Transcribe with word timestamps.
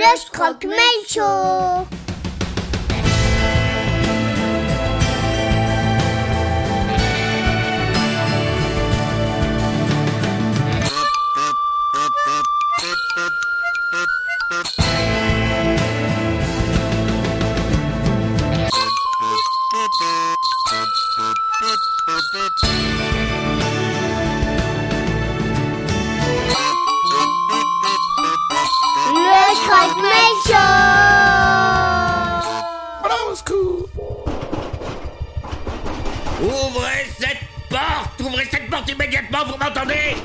Le 0.00 0.30
Croque-Mail 0.32 0.76
Show 1.06 1.86
Le 22.40 22.99
Ouvrez 36.42 37.06
cette 37.18 37.38
porte! 37.68 38.20
Ouvrez 38.20 38.48
cette 38.50 38.70
porte 38.70 38.90
immédiatement, 38.90 39.38
vous 39.46 39.58
m'entendez? 39.58 40.16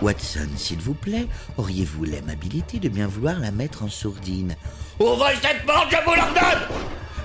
Watson, 0.00 0.48
s'il 0.56 0.78
vous 0.78 0.94
plaît, 0.94 1.26
auriez-vous 1.56 2.04
l'amabilité 2.04 2.78
de 2.78 2.88
bien 2.88 3.08
vouloir 3.08 3.40
la 3.40 3.50
mettre 3.50 3.82
en 3.82 3.88
sourdine? 3.88 4.54
Ouvrez 5.00 5.34
cette 5.42 5.66
porte, 5.66 5.88
je 5.90 5.96
vous 6.04 6.14
l'ordonne! 6.14 6.62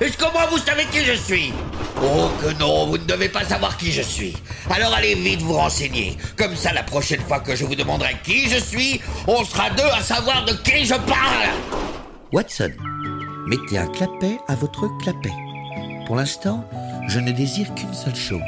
Est-ce 0.02 0.18
que 0.18 0.32
moi 0.34 0.48
vous 0.50 0.58
savez 0.58 0.86
qui 0.86 1.06
je 1.06 1.14
suis? 1.14 1.54
Oh 2.02 2.30
que 2.42 2.52
non, 2.60 2.88
vous 2.88 2.98
ne 2.98 3.06
devez 3.06 3.30
pas 3.30 3.44
savoir 3.44 3.78
qui 3.78 3.92
je 3.92 4.02
suis. 4.02 4.36
Alors 4.70 4.94
allez 4.94 5.14
vite 5.14 5.42
vous 5.42 5.54
renseigner. 5.54 6.18
Comme 6.36 6.56
ça, 6.56 6.74
la 6.74 6.84
prochaine 6.84 7.22
fois 7.22 7.40
que 7.40 7.56
je 7.56 7.64
vous 7.64 7.76
demanderai 7.76 8.18
qui 8.24 8.50
je 8.50 8.58
suis, 8.58 9.00
on 9.28 9.46
sera 9.46 9.70
deux 9.70 9.84
à 9.84 10.02
savoir 10.02 10.44
de 10.46 10.54
qui 10.54 10.86
je 10.86 10.96
parle 10.96 12.03
Watson, 12.34 12.72
mettez 13.46 13.78
un 13.78 13.86
clapet 13.86 14.40
à 14.48 14.56
votre 14.56 14.88
clapet. 14.98 15.34
Pour 16.08 16.16
l'instant, 16.16 16.68
je 17.08 17.20
ne 17.20 17.32
désire 17.32 17.72
qu'une 17.76 17.94
seule 17.94 18.16
chose. 18.16 18.42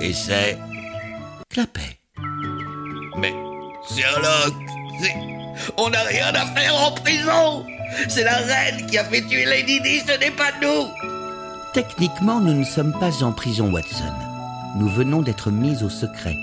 Et 0.00 0.12
c'est... 0.12 0.56
Clapet. 1.50 1.98
Mais, 3.18 3.34
Sherlock. 3.90 4.54
On 5.76 5.90
n'a 5.90 6.02
rien 6.02 6.28
à 6.28 6.46
faire 6.54 6.76
en 6.76 6.92
prison 6.92 7.66
C'est 8.08 8.22
la 8.22 8.36
reine 8.36 8.86
qui 8.86 8.98
a 8.98 9.04
fait 9.04 9.22
tuer 9.22 9.46
Lady 9.46 9.80
Di, 9.80 9.98
ce 9.98 10.20
n'est 10.20 10.30
pas 10.30 10.52
nous 10.62 10.86
Techniquement, 11.74 12.40
nous 12.40 12.54
ne 12.54 12.64
sommes 12.64 12.96
pas 13.00 13.24
en 13.24 13.32
prison, 13.32 13.72
Watson. 13.72 14.14
Nous 14.76 14.88
venons 14.88 15.22
d'être 15.22 15.50
mis 15.50 15.82
au 15.82 15.90
secret. 15.90 16.36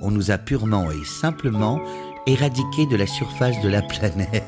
On 0.00 0.10
nous 0.10 0.30
a 0.30 0.38
purement 0.38 0.90
et 0.90 1.04
simplement 1.04 1.80
éradiqués 2.26 2.86
de 2.86 2.96
la 2.96 3.06
surface 3.06 3.60
de 3.60 3.68
la 3.68 3.82
planète. 3.82 4.44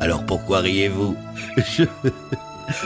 Alors 0.00 0.24
pourquoi 0.26 0.60
riez-vous? 0.60 1.16
Je, 1.56 1.84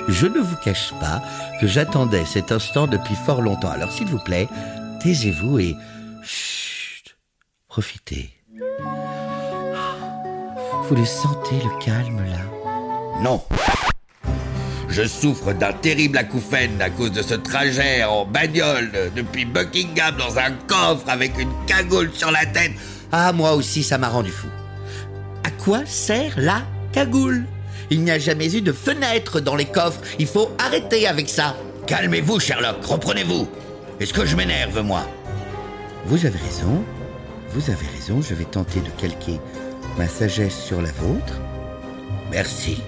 je 0.08 0.26
ne 0.26 0.38
vous 0.38 0.56
cache 0.64 0.92
pas 1.00 1.22
que 1.60 1.66
j'attendais 1.66 2.24
cet 2.24 2.52
instant 2.52 2.86
depuis 2.86 3.16
fort 3.16 3.42
longtemps. 3.42 3.70
Alors 3.70 3.90
s'il 3.92 4.06
vous 4.06 4.22
plaît, 4.22 4.48
taisez-vous 5.00 5.58
et... 5.58 5.76
Chut, 6.22 7.16
profitez. 7.68 8.30
Vous 10.88 10.94
le 10.94 11.04
sentez, 11.04 11.56
le 11.56 11.84
calme, 11.84 12.24
là? 12.24 13.20
Non. 13.22 13.42
Je 14.98 15.04
souffre 15.06 15.52
d'un 15.52 15.72
terrible 15.72 16.18
acouphène 16.18 16.82
à 16.82 16.90
cause 16.90 17.12
de 17.12 17.22
ce 17.22 17.34
trajet 17.34 18.02
en 18.02 18.24
bagnole 18.24 18.90
depuis 19.14 19.44
Buckingham 19.44 20.16
dans 20.16 20.38
un 20.38 20.50
coffre 20.66 21.04
avec 21.06 21.38
une 21.38 21.52
cagoule 21.68 22.10
sur 22.12 22.32
la 22.32 22.44
tête. 22.46 22.72
Ah, 23.12 23.32
moi 23.32 23.52
aussi, 23.52 23.84
ça 23.84 23.96
m'a 23.96 24.08
rendu 24.08 24.32
fou. 24.32 24.48
À 25.44 25.52
quoi 25.52 25.86
sert 25.86 26.34
la 26.36 26.62
cagoule? 26.90 27.44
Il 27.90 28.02
n'y 28.02 28.10
a 28.10 28.18
jamais 28.18 28.52
eu 28.56 28.60
de 28.60 28.72
fenêtre 28.72 29.38
dans 29.38 29.54
les 29.54 29.66
coffres. 29.66 30.00
Il 30.18 30.26
faut 30.26 30.50
arrêter 30.58 31.06
avec 31.06 31.28
ça. 31.28 31.54
Calmez-vous, 31.86 32.40
Sherlock, 32.40 32.84
reprenez-vous. 32.84 33.48
Est-ce 34.00 34.12
que 34.12 34.26
je 34.26 34.34
m'énerve, 34.34 34.80
moi? 34.80 35.06
Vous 36.06 36.26
avez 36.26 36.40
raison. 36.40 36.82
Vous 37.50 37.70
avez 37.70 37.86
raison. 37.96 38.20
Je 38.20 38.34
vais 38.34 38.46
tenter 38.46 38.80
de 38.80 38.90
calquer 39.00 39.38
ma 39.96 40.08
sagesse 40.08 40.60
sur 40.60 40.82
la 40.82 40.90
vôtre. 40.90 41.34
Merci. 42.32 42.82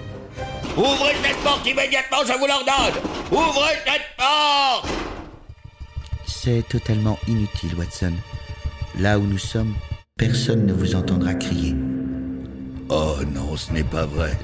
Ouvrez 0.77 1.15
cette 1.23 1.37
porte 1.43 1.65
immédiatement, 1.67 2.17
je 2.25 2.33
vous 2.33 2.47
l'ordonne 2.47 3.01
Ouvrez 3.31 3.75
cette 3.85 4.15
porte 4.17 4.87
C'est 6.25 6.67
totalement 6.67 7.19
inutile, 7.27 7.75
Watson. 7.75 8.13
Là 8.97 9.19
où 9.19 9.23
nous 9.23 9.37
sommes, 9.37 9.73
personne 10.17 10.65
ne 10.65 10.73
vous 10.73 10.95
entendra 10.95 11.33
crier. 11.33 11.75
Oh 12.89 13.15
non, 13.33 13.55
ce 13.55 13.71
n'est 13.71 13.83
pas 13.83 14.05
vrai. 14.05 14.37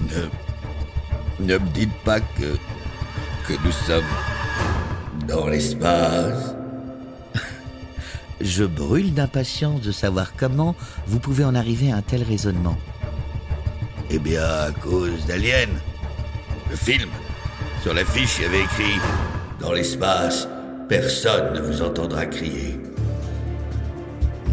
Ne, 0.00 1.46
ne 1.46 1.58
me 1.58 1.68
dites 1.70 1.94
pas 2.04 2.20
que, 2.20 2.56
que 3.46 3.54
nous 3.64 3.72
sommes 3.72 4.04
dans 5.26 5.46
l'espace. 5.46 6.54
Je 8.40 8.64
brûle 8.64 9.14
d'impatience 9.14 9.80
de 9.80 9.92
savoir 9.92 10.34
comment 10.36 10.74
vous 11.06 11.20
pouvez 11.20 11.44
en 11.44 11.54
arriver 11.54 11.90
à 11.90 11.96
un 11.96 12.02
tel 12.02 12.22
raisonnement. 12.22 12.76
Eh 14.12 14.18
bien, 14.18 14.42
à 14.42 14.70
cause 14.72 15.24
d'Alien. 15.26 15.68
Le 16.68 16.76
film. 16.76 17.08
Sur 17.80 17.94
l'affiche, 17.94 18.38
il 18.38 18.42
y 18.42 18.46
avait 18.46 18.62
écrit 18.62 18.98
Dans 19.60 19.72
l'espace, 19.72 20.48
personne 20.88 21.54
ne 21.54 21.60
vous 21.60 21.80
entendra 21.80 22.26
crier. 22.26 22.76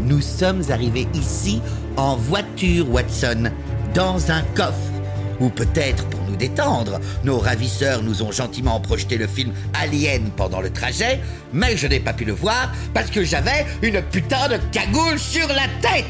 Nous 0.06 0.22
sommes 0.22 0.62
arrivés 0.70 1.08
ici 1.16 1.60
en 1.98 2.16
voiture, 2.16 2.88
Watson, 2.92 3.50
dans 3.96 4.32
un 4.32 4.44
coffre. 4.56 4.92
Ou 5.40 5.50
peut-être 5.50 6.06
pour 6.06 6.22
nous 6.30 6.36
détendre, 6.36 7.00
nos 7.24 7.40
ravisseurs 7.40 8.04
nous 8.04 8.22
ont 8.22 8.32
gentiment 8.32 8.80
projeté 8.80 9.18
le 9.18 9.26
film 9.26 9.54
Alien 9.74 10.30
pendant 10.36 10.62
le 10.62 10.70
trajet, 10.70 11.20
mais 11.52 11.78
je 11.78 11.88
n'ai 11.88 12.00
pas 12.00 12.14
pu 12.14 12.26
le 12.26 12.34
voir 12.34 12.72
parce 12.94 13.10
que 13.10 13.24
j'avais 13.24 13.66
une 13.82 14.02
putain 14.04 14.50
de 14.50 14.58
cagoule 14.72 15.18
sur 15.18 15.48
la 15.48 15.68
tête. 15.82 16.06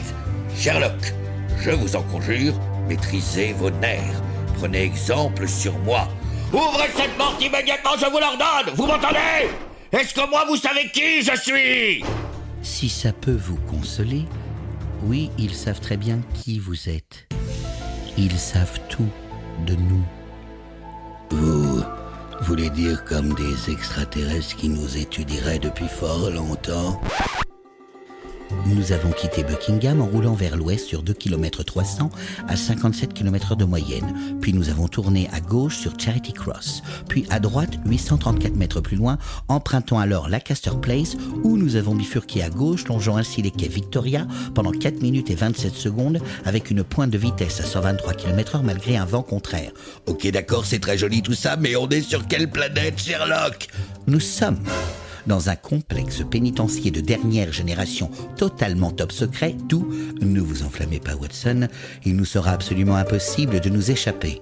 Sherlock, 0.57 1.13
je 1.61 1.71
vous 1.71 1.95
en 1.95 2.03
conjure, 2.03 2.53
maîtrisez 2.87 3.53
vos 3.53 3.69
nerfs. 3.69 4.21
Prenez 4.57 4.83
exemple 4.83 5.47
sur 5.47 5.77
moi. 5.79 6.07
Ouvrez 6.53 6.89
cette 6.95 7.15
porte 7.17 7.41
immédiatement, 7.41 7.91
je 7.99 8.05
vous 8.05 8.19
l'ordonne 8.19 8.73
Vous 8.75 8.85
m'entendez? 8.85 9.49
Est-ce 9.91 10.13
que 10.13 10.29
moi 10.29 10.45
vous 10.47 10.55
savez 10.55 10.89
qui 10.91 11.21
je 11.21 11.35
suis? 11.39 12.03
Si 12.61 12.89
ça 12.89 13.11
peut 13.11 13.37
vous 13.39 13.57
consoler, 13.69 14.25
oui, 15.03 15.29
ils 15.37 15.53
savent 15.53 15.79
très 15.79 15.97
bien 15.97 16.19
qui 16.33 16.59
vous 16.59 16.89
êtes. 16.89 17.27
Ils 18.17 18.39
savent 18.39 18.79
tout 18.89 19.09
de 19.65 19.75
nous. 19.75 20.03
Vous 21.29 21.83
voulez 22.41 22.69
dire 22.69 23.03
comme 23.05 23.33
des 23.33 23.71
extraterrestres 23.71 24.55
qui 24.55 24.69
nous 24.69 24.97
étudieraient 24.97 25.59
depuis 25.59 25.87
fort 25.87 26.29
longtemps? 26.29 27.01
Nous 28.75 28.91
avons 28.91 29.11
quitté 29.11 29.43
Buckingham 29.43 30.01
en 30.01 30.05
roulant 30.05 30.33
vers 30.33 30.57
l'ouest 30.57 30.85
sur 30.87 31.01
2 31.01 31.13
km 31.13 31.63
300 31.63 32.09
à 32.49 32.57
57 32.57 33.13
km 33.13 33.55
de 33.55 33.63
moyenne. 33.63 34.37
Puis 34.41 34.51
nous 34.51 34.67
avons 34.67 34.89
tourné 34.89 35.29
à 35.31 35.39
gauche 35.39 35.77
sur 35.77 35.97
Charity 35.97 36.33
Cross. 36.33 36.83
Puis 37.07 37.25
à 37.29 37.39
droite 37.39 37.79
834 37.85 38.57
mètres 38.57 38.81
plus 38.81 38.97
loin, 38.97 39.17
empruntant 39.47 39.99
alors 39.99 40.27
Lancaster 40.27 40.71
Place 40.81 41.15
où 41.43 41.55
nous 41.55 41.77
avons 41.77 41.95
bifurqué 41.95 42.43
à 42.43 42.49
gauche, 42.49 42.85
longeant 42.87 43.15
ainsi 43.15 43.41
les 43.41 43.51
quais 43.51 43.69
Victoria 43.69 44.27
pendant 44.53 44.71
4 44.71 45.01
minutes 45.01 45.31
et 45.31 45.35
27 45.35 45.73
secondes 45.73 46.19
avec 46.43 46.69
une 46.69 46.83
pointe 46.83 47.11
de 47.11 47.17
vitesse 47.17 47.61
à 47.61 47.63
123 47.63 48.15
km 48.15 48.57
h 48.57 48.61
malgré 48.63 48.97
un 48.97 49.05
vent 49.05 49.23
contraire. 49.23 49.71
Ok 50.07 50.27
d'accord, 50.27 50.65
c'est 50.65 50.79
très 50.79 50.97
joli 50.97 51.21
tout 51.21 51.35
ça, 51.35 51.55
mais 51.55 51.77
on 51.77 51.87
est 51.87 52.01
sur 52.01 52.27
quelle 52.27 52.49
planète, 52.49 52.99
Sherlock? 52.99 53.67
Nous 54.07 54.19
sommes 54.19 54.59
dans 55.27 55.49
un 55.49 55.55
complexe 55.55 56.23
pénitencier 56.29 56.89
de 56.89 57.01
dernière 57.01 57.51
génération 57.51 58.09
totalement 58.37 58.91
top 58.91 59.11
secret, 59.11 59.55
d'où, 59.67 59.87
ne 60.21 60.39
vous 60.39 60.63
enflammez 60.63 60.99
pas 60.99 61.15
Watson, 61.15 61.67
il 62.05 62.15
nous 62.15 62.25
sera 62.25 62.51
absolument 62.51 62.95
impossible 62.95 63.59
de 63.59 63.69
nous 63.69 63.91
échapper. 63.91 64.41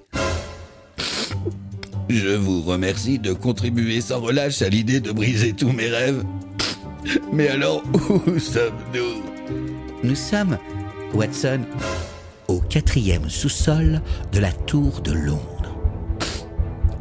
Je 2.08 2.28
vous 2.28 2.62
remercie 2.62 3.18
de 3.18 3.32
contribuer 3.32 4.00
sans 4.00 4.20
relâche 4.20 4.62
à 4.62 4.68
l'idée 4.68 5.00
de 5.00 5.10
briser 5.10 5.52
tous 5.52 5.72
mes 5.72 5.88
rêves. 5.88 6.22
Mais 7.32 7.48
alors, 7.48 7.82
où 8.26 8.38
sommes-nous? 8.38 9.22
Nous 10.04 10.14
sommes, 10.14 10.56
Watson, 11.14 11.62
au 12.46 12.60
quatrième 12.60 13.28
sous-sol 13.28 14.00
de 14.32 14.38
la 14.38 14.52
tour 14.52 15.00
de 15.00 15.12
Londres. 15.12 15.76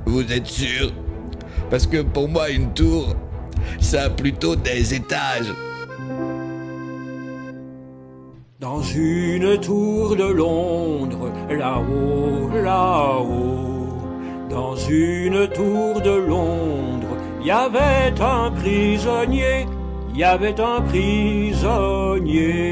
Vous 0.06 0.32
êtes 0.32 0.48
sûr? 0.48 0.92
Parce 1.70 1.88
que 1.88 2.02
pour 2.02 2.28
moi, 2.28 2.50
une 2.50 2.74
tour, 2.74 3.16
ça 3.80 4.04
a 4.04 4.10
plutôt 4.10 4.56
des 4.56 4.94
étages. 4.94 5.54
Dans 8.60 8.82
une 8.82 9.60
tour 9.60 10.16
de 10.16 10.24
Londres, 10.24 11.32
là-haut, 11.50 12.50
là-haut, 12.64 14.00
dans 14.50 14.76
une 14.76 15.48
tour 15.50 16.02
de 16.02 16.12
Londres, 16.12 17.18
il 17.42 17.48
y 17.48 17.52
avait 17.52 18.14
un 18.20 18.50
prisonnier, 18.52 19.68
il 20.12 20.18
y 20.18 20.24
avait 20.24 20.60
un 20.60 20.82
prisonnier. 20.82 22.66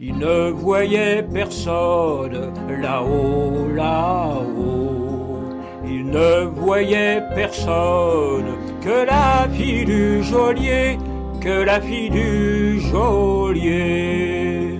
Il 0.00 0.18
ne 0.18 0.50
voyait 0.50 1.22
personne 1.22 2.52
là-haut, 2.80 3.68
là-haut. 3.74 4.83
Il 5.86 6.06
ne 6.06 6.44
voyait 6.44 7.22
personne 7.34 8.54
que 8.80 9.06
la 9.06 9.48
fille 9.52 9.84
du 9.84 10.22
geôlier, 10.22 10.98
que 11.40 11.62
la 11.62 11.80
fille 11.80 12.10
du 12.10 12.80
geôlier. 12.80 14.78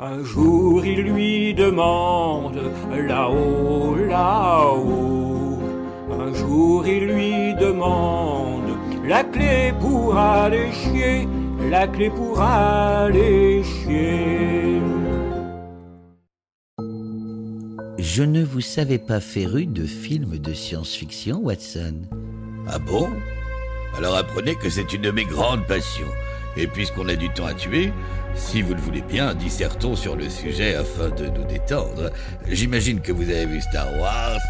Un 0.00 0.22
jour 0.22 0.84
il 0.86 1.02
lui 1.02 1.54
demande 1.54 2.60
là-haut, 3.08 3.96
là-haut. 4.08 5.58
Un 6.20 6.32
jour 6.34 6.86
il 6.86 7.06
lui 7.06 7.54
demande 7.54 8.70
la 9.06 9.24
clé 9.24 9.72
pour 9.80 10.16
aller 10.16 10.70
chier, 10.72 11.28
la 11.70 11.86
clé 11.86 12.10
pour 12.10 12.40
aller 12.40 13.62
chier. 13.64 14.77
Je 18.10 18.22
ne 18.22 18.42
vous 18.42 18.62
savais 18.62 18.96
pas 18.98 19.20
féru 19.20 19.66
de 19.66 19.84
films 19.86 20.38
de 20.38 20.54
science-fiction, 20.54 21.40
Watson. 21.40 22.02
Ah 22.66 22.78
bon? 22.78 23.10
Alors 23.96 24.16
apprenez 24.16 24.54
que 24.56 24.70
c'est 24.70 24.92
une 24.94 25.02
de 25.02 25.10
mes 25.10 25.24
grandes 25.24 25.66
passions. 25.66 26.08
Et 26.56 26.66
puisqu'on 26.66 27.06
a 27.08 27.16
du 27.16 27.28
temps 27.28 27.44
à 27.44 27.52
tuer, 27.54 27.92
si 28.34 28.62
vous 28.62 28.72
le 28.74 28.80
voulez 28.80 29.02
bien, 29.02 29.34
dissertons 29.34 29.94
sur 29.94 30.16
le 30.16 30.30
sujet 30.30 30.74
afin 30.74 31.10
de 31.10 31.26
nous 31.26 31.44
détendre. 31.44 32.10
J'imagine 32.48 33.00
que 33.02 33.12
vous 33.12 33.28
avez 33.28 33.44
vu 33.46 33.60
Star 33.60 33.86
Wars. 33.98 34.40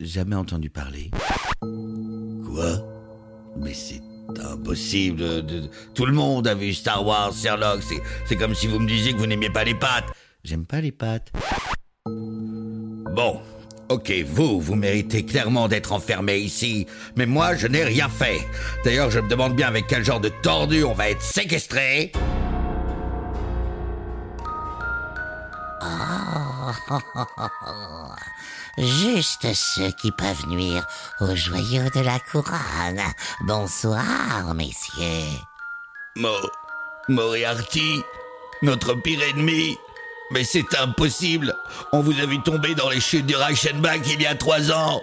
Jamais 0.00 0.36
entendu 0.36 0.70
parler. 0.70 1.10
Quoi? 1.60 2.78
Mais 3.58 3.74
c'est 3.74 4.00
impossible. 4.42 5.44
Tout 5.94 6.06
le 6.06 6.12
monde 6.14 6.48
a 6.48 6.54
vu 6.54 6.72
Star 6.72 7.04
Wars, 7.06 7.32
Sherlock. 7.34 7.82
C'est- 7.82 8.02
C'est 8.26 8.36
comme 8.36 8.54
si 8.54 8.66
vous 8.66 8.78
me 8.78 8.88
disiez 8.88 9.12
que 9.12 9.18
vous 9.18 9.26
n'aimiez 9.26 9.50
pas 9.50 9.64
les 9.64 9.74
pâtes. 9.74 10.06
J'aime 10.44 10.64
pas 10.64 10.80
les 10.80 10.92
pâtes. 10.92 11.30
Bon, 13.18 13.42
ok, 13.88 14.12
vous, 14.28 14.60
vous 14.60 14.76
méritez 14.76 15.26
clairement 15.26 15.66
d'être 15.66 15.90
enfermé 15.90 16.36
ici, 16.36 16.86
mais 17.16 17.26
moi, 17.26 17.56
je 17.56 17.66
n'ai 17.66 17.82
rien 17.82 18.08
fait. 18.08 18.46
D'ailleurs, 18.84 19.10
je 19.10 19.18
me 19.18 19.28
demande 19.28 19.56
bien 19.56 19.66
avec 19.66 19.88
quel 19.88 20.04
genre 20.04 20.20
de 20.20 20.28
tordu 20.28 20.84
on 20.84 20.94
va 20.94 21.10
être 21.10 21.20
séquestré. 21.20 22.12
Juste 28.78 29.52
ceux 29.52 29.90
qui 30.00 30.12
peuvent 30.12 30.46
nuire 30.46 30.86
aux 31.18 31.34
joyaux 31.34 31.90
de 31.92 32.00
la 32.00 32.20
couronne. 32.20 33.02
Bonsoir, 33.40 34.54
messieurs. 34.54 35.40
Mo... 36.14 36.36
Moriarty, 37.08 38.00
notre 38.62 38.94
pire 38.94 39.24
ennemi. 39.24 39.76
Mais 40.30 40.44
c'est 40.44 40.76
impossible. 40.76 41.54
On 41.92 42.00
vous 42.00 42.20
a 42.20 42.26
vu 42.26 42.40
tomber 42.42 42.74
dans 42.74 42.90
les 42.90 43.00
chutes 43.00 43.26
du 43.26 43.34
Reichenbach 43.34 44.00
il 44.06 44.20
y 44.20 44.26
a 44.26 44.34
trois 44.34 44.70
ans. 44.70 45.02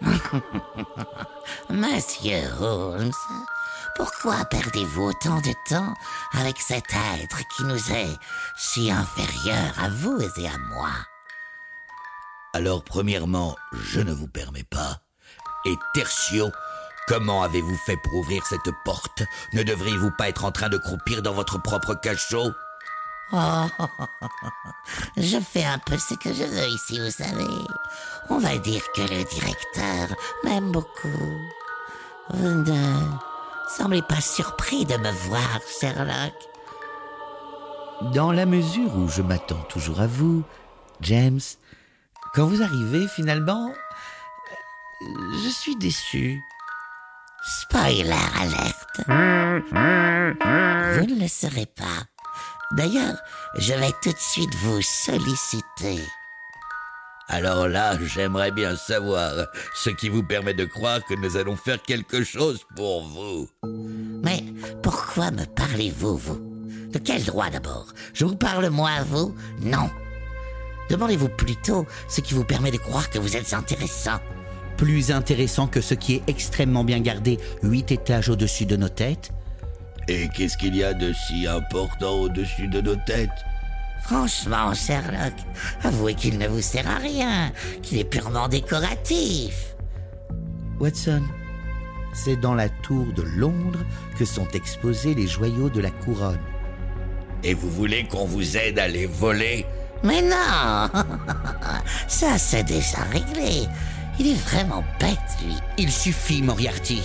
Monsieur 1.70 2.42
Holmes, 2.60 3.12
pourquoi 3.96 4.44
perdez-vous 4.44 5.04
autant 5.04 5.40
de 5.40 5.52
temps 5.68 5.94
avec 6.32 6.58
cet 6.60 6.84
être 7.22 7.38
qui 7.56 7.64
nous 7.64 7.92
est 7.92 8.18
si 8.56 8.90
inférieur 8.90 9.72
à 9.78 9.88
vous 9.88 10.20
et 10.20 10.48
à 10.48 10.58
moi? 10.58 10.90
Alors, 12.52 12.84
premièrement, 12.84 13.56
je 13.72 14.00
ne 14.00 14.12
vous 14.12 14.28
permets 14.28 14.64
pas. 14.64 15.00
Et 15.64 15.74
tertio, 15.94 16.50
comment 17.06 17.42
avez-vous 17.42 17.76
fait 17.86 17.98
pour 18.02 18.14
ouvrir 18.14 18.44
cette 18.46 18.70
porte? 18.84 19.22
Ne 19.52 19.62
devriez-vous 19.62 20.10
pas 20.16 20.28
être 20.28 20.44
en 20.44 20.52
train 20.52 20.68
de 20.68 20.78
croupir 20.78 21.22
dans 21.22 21.34
votre 21.34 21.60
propre 21.60 21.94
cachot? 21.94 22.50
Oh, 23.32 23.66
je 25.16 25.38
fais 25.40 25.64
un 25.64 25.78
peu 25.78 25.98
ce 25.98 26.14
que 26.14 26.32
je 26.32 26.44
veux 26.44 26.68
ici, 26.68 27.00
vous 27.00 27.10
savez. 27.10 27.44
On 28.30 28.38
va 28.38 28.56
dire 28.58 28.82
que 28.94 29.02
le 29.02 29.24
directeur 29.24 30.16
m'aime 30.44 30.70
beaucoup. 30.70 31.08
Vous 32.30 32.48
ne 32.48 33.00
semblez 33.68 34.02
pas 34.02 34.20
surpris 34.20 34.84
de 34.84 34.96
me 34.96 35.10
voir, 35.28 35.60
Sherlock. 35.80 36.34
Dans 38.12 38.30
la 38.30 38.46
mesure 38.46 38.94
où 38.96 39.08
je 39.08 39.22
m'attends 39.22 39.62
toujours 39.68 40.00
à 40.00 40.06
vous, 40.06 40.44
James, 41.00 41.40
quand 42.34 42.46
vous 42.46 42.62
arrivez 42.62 43.08
finalement, 43.08 43.72
je 45.00 45.48
suis 45.48 45.76
déçu. 45.76 46.40
Spoiler 47.42 48.12
alerte. 48.40 49.00
Vous 50.98 51.14
ne 51.14 51.20
le 51.20 51.28
serez 51.28 51.66
pas. 51.66 52.06
D'ailleurs, 52.76 53.16
je 53.56 53.72
vais 53.72 53.92
tout 54.02 54.12
de 54.12 54.18
suite 54.18 54.54
vous 54.56 54.82
solliciter. 54.82 56.02
Alors 57.28 57.68
là, 57.68 57.98
j'aimerais 58.04 58.50
bien 58.50 58.76
savoir 58.76 59.46
ce 59.74 59.88
qui 59.88 60.10
vous 60.10 60.22
permet 60.22 60.52
de 60.52 60.66
croire 60.66 61.00
que 61.08 61.14
nous 61.14 61.38
allons 61.38 61.56
faire 61.56 61.82
quelque 61.82 62.22
chose 62.22 62.60
pour 62.76 63.02
vous. 63.02 63.48
Mais 64.22 64.44
pourquoi 64.82 65.30
me 65.30 65.44
parlez-vous, 65.46 66.18
vous? 66.18 66.40
De 66.92 66.98
quel 66.98 67.24
droit 67.24 67.48
d'abord? 67.48 67.86
Je 68.12 68.26
vous 68.26 68.36
parle 68.36 68.68
moi 68.68 68.90
à 68.90 69.04
vous? 69.04 69.34
Non. 69.60 69.90
Demandez-vous 70.90 71.30
plutôt 71.30 71.86
ce 72.08 72.20
qui 72.20 72.34
vous 72.34 72.44
permet 72.44 72.70
de 72.70 72.76
croire 72.76 73.08
que 73.08 73.18
vous 73.18 73.36
êtes 73.36 73.54
intéressant. 73.54 74.20
Plus 74.76 75.10
intéressant 75.10 75.66
que 75.66 75.80
ce 75.80 75.94
qui 75.94 76.16
est 76.16 76.22
extrêmement 76.26 76.84
bien 76.84 77.00
gardé 77.00 77.38
huit 77.62 77.90
étages 77.90 78.28
au-dessus 78.28 78.66
de 78.66 78.76
nos 78.76 78.90
têtes 78.90 79.32
Et 80.08 80.28
qu'est-ce 80.28 80.56
qu'il 80.56 80.76
y 80.76 80.84
a 80.84 80.94
de 80.94 81.12
si 81.12 81.46
important 81.46 82.20
au-dessus 82.20 82.68
de 82.68 82.80
nos 82.80 82.96
têtes? 82.96 83.44
Franchement, 84.02 84.72
Sherlock, 84.72 85.34
avouez 85.82 86.14
qu'il 86.14 86.38
ne 86.38 86.46
vous 86.46 86.62
sert 86.62 86.88
à 86.88 86.98
rien, 86.98 87.50
qu'il 87.82 87.98
est 87.98 88.04
purement 88.04 88.46
décoratif. 88.46 89.74
Watson, 90.78 91.22
c'est 92.12 92.36
dans 92.36 92.54
la 92.54 92.68
tour 92.68 93.06
de 93.14 93.22
Londres 93.22 93.80
que 94.16 94.24
sont 94.24 94.46
exposés 94.54 95.14
les 95.14 95.26
joyaux 95.26 95.70
de 95.70 95.80
la 95.80 95.90
couronne. 95.90 96.38
Et 97.42 97.54
vous 97.54 97.70
voulez 97.70 98.04
qu'on 98.04 98.26
vous 98.26 98.56
aide 98.56 98.78
à 98.78 98.86
les 98.86 99.06
voler? 99.06 99.66
Mais 100.04 100.22
non 100.22 100.88
Ça, 102.08 102.38
c'est 102.38 102.64
déjà 102.64 103.02
réglé. 103.10 103.66
Il 104.18 104.28
est 104.28 104.40
vraiment 104.48 104.84
bête, 105.00 105.18
lui. 105.44 105.54
Il 105.78 105.90
suffit, 105.90 106.42
Moriarty. 106.42 107.02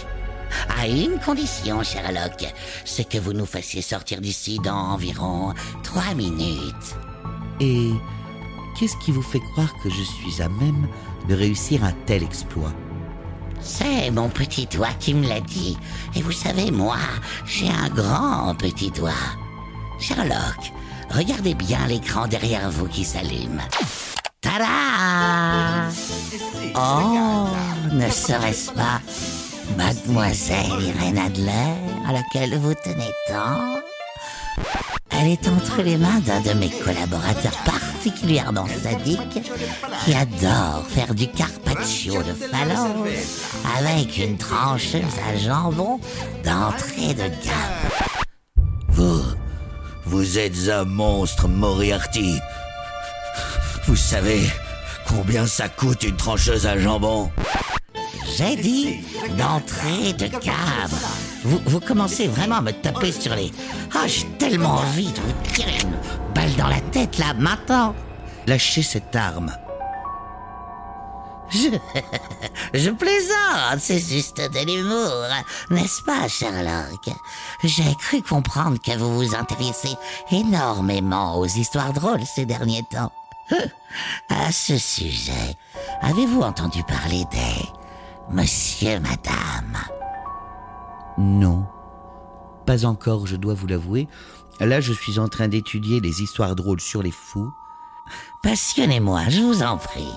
À 0.77 0.88
une 0.88 1.19
condition, 1.19 1.83
Sherlock, 1.83 2.45
c'est 2.86 3.07
que 3.07 3.18
vous 3.18 3.33
nous 3.33 3.45
fassiez 3.45 3.81
sortir 3.81 4.21
d'ici 4.21 4.59
dans 4.63 4.75
environ 4.75 5.53
trois 5.83 6.13
minutes. 6.15 6.95
Et 7.59 7.91
qu'est-ce 8.77 8.98
qui 8.98 9.12
vous 9.12 9.22
fait 9.22 9.41
croire 9.51 9.74
que 9.84 9.89
je 9.89 10.01
suis 10.01 10.41
à 10.41 10.50
même 10.50 10.88
de 11.27 11.36
réussir 11.36 11.84
un 11.84 11.93
tel 12.05 12.24
exploit? 12.24 12.74
C'est 13.62 14.10
mon 14.10 14.29
petit 14.29 14.65
doigt 14.65 14.93
qui 15.00 15.13
me 15.13 15.27
l'a 15.27 15.39
dit. 15.39 15.77
Et 16.15 16.22
vous 16.22 16.31
savez, 16.31 16.72
moi, 16.72 16.98
j'ai 17.46 17.70
un 17.70 17.89
grand 17.89 18.55
petit 18.55 18.89
doigt. 18.89 19.12
Sherlock, 20.00 20.74
regardez 21.12 21.53
bien 21.53 21.86
l'écran 21.88 22.27
derrière 22.27 22.72
vous 22.72 22.88
qui 22.88 23.03
s'allume. 23.03 23.62
Tada 24.41 25.89
Oh, 26.75 27.48
ne 27.91 28.10
serait-ce 28.10 28.72
pas 28.72 29.00
Mademoiselle 29.77 30.82
Irène 30.82 31.18
Adler, 31.18 31.74
à 32.08 32.13
laquelle 32.13 32.58
vous 32.58 32.74
tenez 32.74 33.12
tant 33.27 33.82
Elle 35.10 35.27
est 35.27 35.48
entre 35.48 35.82
les 35.82 35.98
mains 35.98 36.20
d'un 36.20 36.41
de 36.41 36.53
mes 36.58 36.70
collaborateurs 36.70 37.58
particulièrement 37.65 38.68
sadiques 38.68 39.41
qui 40.03 40.13
adore 40.13 40.86
faire 40.88 41.13
du 41.13 41.27
carpaccio 41.27 42.22
de 42.24 42.34
phalange 42.34 43.10
avec 43.77 44.18
une 44.18 44.38
trancheuse 44.38 45.03
à 45.30 45.38
jambon 45.38 46.00
d'entrée 46.44 47.13
de 47.13 47.27
gamme. 47.44 47.91
Vous, 48.89 49.24
vous 50.06 50.39
êtes 50.39 50.70
un 50.70 50.86
monstre, 50.86 51.48
Moriarty. 51.48 52.39
Vous 53.86 53.96
savez 53.96 54.41
combien 55.08 55.46
ça 55.48 55.70
coûte 55.70 56.03
une 56.03 56.18
trancheuse 56.18 56.65
à 56.65 56.77
jambon? 56.77 57.30
J'ai 58.38 58.56
dit 58.56 59.04
d'entrée 59.38 60.14
de 60.14 60.28
gamme. 60.28 61.00
Vous, 61.44 61.60
vous 61.66 61.80
commencez 61.80 62.28
vraiment 62.28 62.58
à 62.58 62.62
me 62.62 62.72
taper 62.72 63.12
sur 63.12 63.36
les... 63.36 63.52
Ah, 63.94 64.08
j'ai 64.08 64.28
tellement 64.38 64.76
envie 64.76 65.12
de 65.12 65.20
vous 65.20 65.54
tirer 65.54 65.80
une 65.82 66.34
balle 66.34 66.56
dans 66.56 66.68
la 66.68 66.80
tête 66.92 67.18
là, 67.18 67.34
maintenant. 67.34 67.96
Lâchez 68.48 68.84
cette 68.84 69.16
arme. 69.16 69.52
Je, 71.50 71.68
je 72.74 72.90
plaisante, 72.92 73.80
c'est 73.80 74.00
juste 74.00 74.38
de 74.38 74.66
l'humour, 74.66 75.28
n'est-ce 75.70 76.02
pas, 76.04 76.30
Sherlock? 76.30 77.10
J'ai 77.64 77.94
cru 77.96 78.22
comprendre 78.22 78.78
que 78.82 78.98
vous 78.98 79.16
vous 79.18 79.36
intéressez 79.36 79.96
énormément 80.32 81.38
aux 81.38 81.48
histoires 81.48 81.92
drôles 81.92 82.26
ces 82.26 82.46
derniers 82.46 82.84
temps. 82.90 83.12
À 84.30 84.50
ce 84.54 84.78
sujet, 84.78 85.58
avez-vous 86.02 86.42
entendu 86.42 86.84
parler 86.84 87.26
des 87.32 87.81
Monsieur, 88.34 88.98
Madame 89.02 89.78
Non. 91.18 91.66
Pas 92.66 92.86
encore, 92.86 93.28
je 93.28 93.36
dois 93.36 93.54
vous 93.54 93.68
l'avouer. 93.68 94.08
Là, 94.62 94.80
je 94.80 94.94
suis 94.94 95.20
en 95.20 95.28
train 95.28 95.50
d'étudier 95.50 96.00
les 96.00 96.22
histoires 96.22 96.56
drôles 96.56 96.80
sur 96.80 97.04
les 97.04 97.12
fous. 97.12 97.52
Passionnez-moi, 98.42 99.24
je 99.28 99.42
vous 99.42 99.64
en 99.64 99.78
prie. 99.78 100.14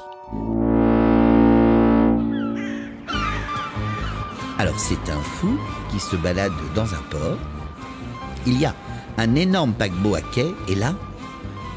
Alors, 4.58 4.78
c'est 4.78 5.10
un 5.10 5.20
fou 5.20 5.58
qui 5.90 5.98
se 5.98 6.14
balade 6.14 6.52
dans 6.76 6.94
un 6.94 7.02
port. 7.10 7.38
Il 8.46 8.60
y 8.60 8.64
a 8.64 8.76
un 9.18 9.34
énorme 9.34 9.72
paquebot 9.72 10.14
à 10.14 10.20
quai 10.20 10.54
et 10.68 10.76
là, 10.76 10.94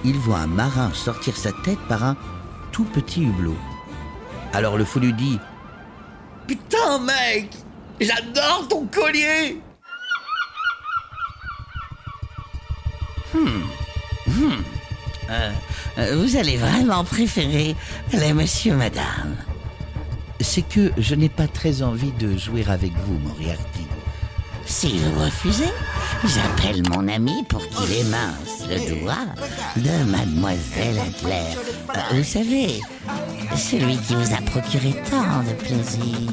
il 0.06 0.18
voit 0.18 0.40
un 0.40 0.48
marin 0.48 0.92
sortir 0.94 1.36
sa 1.36 1.52
tête 1.52 1.80
par 1.90 2.04
un 2.04 2.16
tout 2.72 2.86
petit 2.86 3.24
hublot. 3.24 3.56
Alors 4.54 4.78
le 4.78 4.86
fou 4.86 5.00
lui 5.00 5.14
dit 5.14 5.40
Putain, 6.48 7.00
mec 7.00 7.50
J'adore 8.00 8.68
ton 8.70 8.86
collier 8.88 9.60
Euh, 15.30 15.52
Vous 16.16 16.36
allez 16.38 16.58
vraiment 16.58 17.04
préférer 17.04 17.76
les 18.14 18.34
monsieur, 18.34 18.76
madame. 18.76 19.36
C'est 20.40 20.62
que 20.62 20.92
je 20.98 21.16
n'ai 21.16 21.30
pas 21.30 21.48
très 21.48 21.82
envie 21.82 22.12
de 22.12 22.38
jouer 22.38 22.64
avec 22.68 22.92
vous, 22.94 23.18
Moriarty. 23.28 23.88
Si 24.66 25.00
vous 25.00 25.24
refusez, 25.24 25.72
j'appelle 26.26 26.84
mon 26.90 27.08
ami 27.08 27.44
pour 27.50 27.68
qu'il 27.70 27.94
émince 27.94 28.68
le 28.70 29.00
doigt 29.02 29.26
de 29.78 30.04
mademoiselle 30.12 31.00
Adler. 31.00 31.56
Euh, 31.96 32.00
Vous 32.18 32.24
savez, 32.24 32.80
celui 33.58 33.98
qui 33.98 34.16
vous 34.16 34.34
a 34.34 34.42
procuré 34.42 34.94
tant 35.10 35.44
de 35.44 35.54
plaisir. 35.54 36.30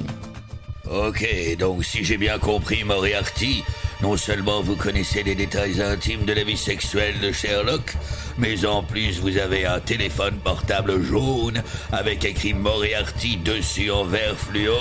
Ok, 0.91 1.27
donc 1.59 1.85
si 1.85 2.05
j'ai 2.05 2.19
bien 2.19 2.39
compris, 2.39 2.85
Moriarty, 2.85 3.65
non 4.03 4.17
seulement 4.17 4.61
vous 4.61 4.77
connaissez 4.77 5.23
les 5.23 5.35
détails 5.35 5.81
intimes 5.81 6.27
de 6.27 6.35
la 6.35 6.45
vie 6.45 6.59
sexuelle 6.59 7.19
de 7.21 7.33
Sherlock, 7.33 7.97
mais 8.37 8.67
en 8.67 8.83
plus 8.83 9.19
vous 9.21 9.39
avez 9.39 9.65
un 9.65 9.81
téléphone 9.81 10.37
portable 10.37 11.03
jaune 11.03 11.63
avec 11.91 12.25
écrit 12.25 12.53
Moriarty 12.53 13.39
dessus 13.39 13.91
en 13.91 14.05
vert 14.05 14.37
fluo. 14.37 14.77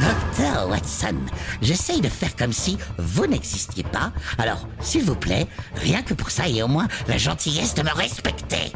Docteur 0.00 0.68
Watson, 0.68 1.16
j'essaye 1.62 2.00
de 2.00 2.08
faire 2.08 2.34
comme 2.34 2.52
si 2.52 2.76
vous 2.98 3.26
n'existiez 3.26 3.84
pas. 3.84 4.12
Alors, 4.38 4.66
s'il 4.80 5.04
vous 5.04 5.14
plaît, 5.14 5.46
rien 5.76 6.02
que 6.02 6.14
pour 6.14 6.30
ça 6.30 6.48
et 6.48 6.62
au 6.62 6.68
moins 6.68 6.88
la 7.06 7.18
gentillesse 7.18 7.74
de 7.74 7.82
me 7.82 7.92
respecter. 7.94 8.72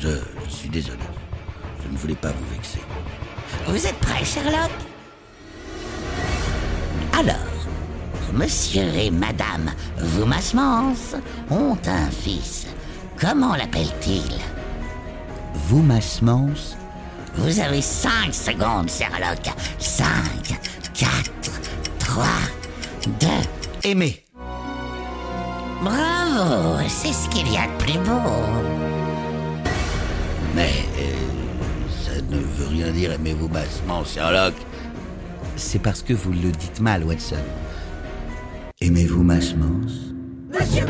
Je, 0.00 0.20
je 0.48 0.54
suis 0.54 0.68
désolé. 0.68 0.98
Je 1.84 1.92
ne 1.92 1.96
voulais 1.96 2.14
pas 2.14 2.30
vous 2.30 2.54
vexer. 2.54 2.80
Vous 3.66 3.86
êtes 3.86 3.98
prêt, 3.98 4.24
Sherlock? 4.24 4.70
Alors, 7.18 7.36
monsieur 8.32 8.94
et 8.94 9.10
madame 9.10 9.70
Voumasmans 9.98 10.94
ont 11.50 11.76
un 11.86 12.10
fils. 12.10 12.66
Comment 13.20 13.56
l'appelle-t-il? 13.56 14.38
Vous, 15.66 15.82
Masmans, 15.82 16.76
Vous 17.34 17.60
avez 17.60 17.82
cinq 17.82 18.32
secondes, 18.32 18.88
Sherlock. 18.88 19.50
Cinq, 19.78 20.58
quatre, 20.94 21.60
trois, 21.98 22.24
deux. 23.20 23.88
aimez. 23.88 24.24
Bravo, 25.82 26.78
c'est 26.88 27.12
ce 27.12 27.28
qu'il 27.28 27.52
y 27.52 27.56
a 27.56 27.66
de 27.66 27.82
plus 27.82 27.98
beau. 27.98 28.97
Mais 30.54 30.70
euh, 30.98 31.12
ça 32.04 32.20
ne 32.30 32.38
veut 32.38 32.68
rien 32.68 32.92
dire, 32.92 33.12
aimez-vous, 33.12 33.48
Masmans, 33.48 34.04
Sherlock? 34.04 34.54
C'est 35.56 35.80
parce 35.80 36.02
que 36.02 36.12
vous 36.12 36.32
le 36.32 36.52
dites 36.52 36.80
mal, 36.80 37.04
Watson. 37.04 37.36
Aimez-vous, 38.80 39.22
Masmans 39.22 39.86
Les 40.52 40.80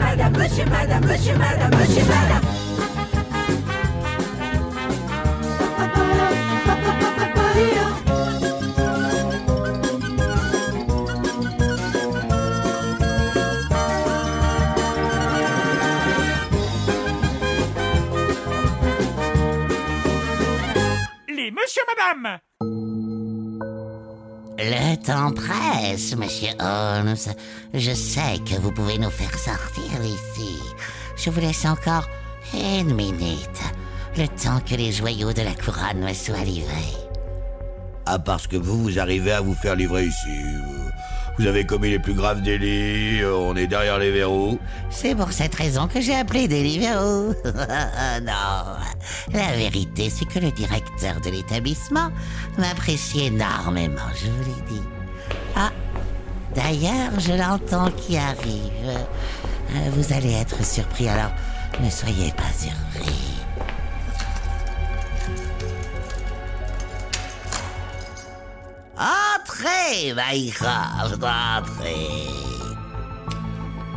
Le 24.61 24.97
temps 24.97 25.31
presse, 25.31 26.17
monsieur 26.17 26.49
Holmes. 26.59 27.15
Je 27.75 27.93
sais 27.93 28.39
que 28.45 28.61
vous 28.61 28.73
pouvez 28.73 28.99
nous 28.99 29.09
faire 29.09 29.39
sortir 29.39 30.01
d'ici. 30.01 30.59
Je 31.17 31.31
vous 31.31 31.41
laisse 31.41 31.65
encore 31.65 32.09
une 32.53 32.93
minute. 32.93 33.63
Le 34.17 34.27
temps 34.27 34.59
que 34.69 34.75
les 34.75 34.91
joyaux 34.91 35.33
de 35.33 35.43
la 35.43 35.55
couronne 35.55 36.01
me 36.01 36.13
soient 36.13 36.43
livrés. 36.43 36.97
Ah, 38.05 38.19
parce 38.19 38.49
que 38.49 38.57
vous, 38.57 38.83
vous 38.83 38.99
arrivez 38.99 39.31
à 39.31 39.41
vous 39.41 39.55
faire 39.55 39.77
livrer 39.77 40.07
ici. 40.07 40.41
Vous 41.39 41.47
avez 41.47 41.65
commis 41.65 41.91
les 41.91 42.01
plus 42.01 42.15
graves 42.15 42.43
délits, 42.43 43.25
on 43.25 43.55
est 43.55 43.69
derrière 43.69 43.99
les 43.99 44.11
verrous. 44.11 44.59
C'est 44.91 45.15
pour 45.15 45.31
cette 45.33 45.55
raison 45.55 45.87
que 45.87 46.01
j'ai 46.01 46.17
appelé 46.17 46.49
Deliveroo. 46.49 47.29
non, 47.45 48.65
la 49.33 49.57
vérité, 49.57 50.11
c'est 50.11 50.25
que 50.25 50.41
le 50.41 50.51
directeur 50.51 51.21
de 51.21 51.31
l'établissement 51.31 52.11
m'apprécie 52.59 53.27
énormément, 53.27 54.09
je 54.17 54.31
vous 54.31 54.43
l'ai 54.43 54.75
dit. 54.75 54.83
Ah, 55.55 55.71
d'ailleurs, 56.57 57.19
je 57.21 57.33
l'entends 57.33 57.91
qui 57.93 58.17
arrive. 58.17 58.73
Euh, 58.87 59.91
Vous 59.93 60.13
allez 60.13 60.33
être 60.33 60.65
surpris, 60.65 61.09
alors 61.09 61.31
ne 61.81 61.89
soyez 61.91 62.33
pas 62.33 62.51
surpris. 62.53 63.38
Entrez, 69.59 70.15
Mycroft, 70.15 71.25
entrez. 71.25 72.29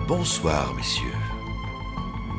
Bonsoir, 0.07 0.73
messieurs. 0.73 1.13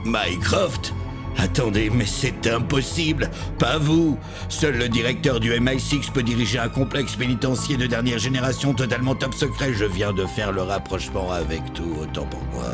Mycroft 0.05 0.93
Attendez, 1.39 1.89
mais 1.89 2.05
c'est 2.05 2.49
impossible 2.49 3.31
Pas 3.61 3.79
vous 3.79 4.19
Seul 4.49 4.77
le 4.77 4.89
directeur 4.89 5.39
du 5.39 5.53
MI6 5.53 6.11
peut 6.11 6.25
diriger 6.25 6.59
un 6.59 6.69
complexe 6.69 7.15
pénitentiaire 7.15 7.79
de 7.79 7.87
dernière 7.87 8.19
génération 8.19 8.75
totalement 8.75 9.15
top 9.15 9.35
secret. 9.35 9.73
Je 9.73 9.85
viens 9.85 10.13
de 10.13 10.27
faire 10.27 10.51
le 10.51 10.63
rapprochement 10.63 11.31
avec 11.31 11.73
tout, 11.75 11.97
autant 12.01 12.27
pour 12.27 12.43
moi. 12.53 12.73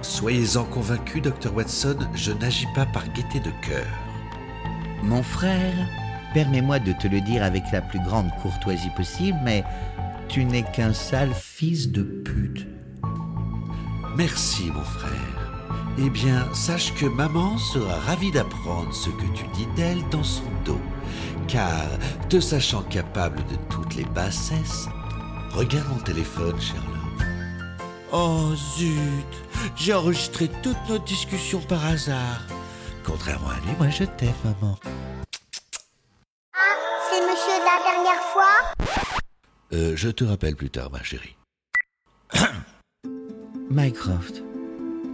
Soyez-en 0.00 0.64
convaincu, 0.64 1.20
Dr. 1.20 1.54
Watson, 1.54 1.98
je 2.14 2.32
n'agis 2.32 2.66
pas 2.74 2.86
par 2.86 3.06
gaieté 3.12 3.38
de 3.38 3.52
cœur. 3.64 3.86
Mon 5.04 5.22
frère, 5.22 5.86
permets-moi 6.34 6.78
de 6.78 6.92
te 6.92 7.06
le 7.06 7.20
dire 7.20 7.42
avec 7.42 7.64
la 7.72 7.80
plus 7.80 8.00
grande 8.00 8.30
courtoisie 8.42 8.90
possible, 8.96 9.38
mais 9.44 9.64
tu 10.28 10.44
n'es 10.44 10.62
qu'un 10.62 10.92
sale 10.92 11.32
fils 11.34 11.90
de 11.90 12.02
pute. 12.02 12.66
Merci, 14.16 14.70
mon 14.74 14.82
frère. 14.82 15.52
Eh 15.98 16.08
bien, 16.08 16.46
sache 16.54 16.94
que 16.94 17.06
maman 17.06 17.58
sera 17.58 17.96
ravie 17.96 18.30
d'apprendre 18.30 18.92
ce 18.94 19.10
que 19.10 19.26
tu 19.34 19.44
dis 19.54 19.66
d'elle 19.76 20.02
dans 20.10 20.24
son 20.24 20.44
dos. 20.64 20.80
Car, 21.48 21.86
te 22.28 22.40
sachant 22.40 22.82
capable 22.82 23.38
de 23.38 23.56
toutes 23.68 23.94
les 23.96 24.04
bassesses, 24.04 24.88
regarde 25.50 25.88
mon 25.88 26.02
téléphone, 26.02 26.58
Sherlock. 26.60 26.92
Oh 28.12 28.54
zut, 28.76 29.72
j'ai 29.76 29.94
enregistré 29.94 30.50
toutes 30.62 30.88
nos 30.88 30.98
discussions 30.98 31.60
par 31.60 31.84
hasard. 31.84 32.42
Contrairement 33.04 33.50
à 33.50 33.66
lui, 33.66 33.74
moi 33.78 33.88
je 33.90 34.04
t'aime, 34.04 34.32
maman. 34.44 34.76
La 37.72 37.92
dernière 37.92 38.22
fois 38.32 38.86
Euh, 39.72 39.92
je 39.96 40.10
te 40.10 40.24
rappelle 40.24 40.56
plus 40.56 40.68
tard, 40.68 40.90
ma 40.90 41.02
chérie. 41.02 41.36
Mycroft, 43.70 44.42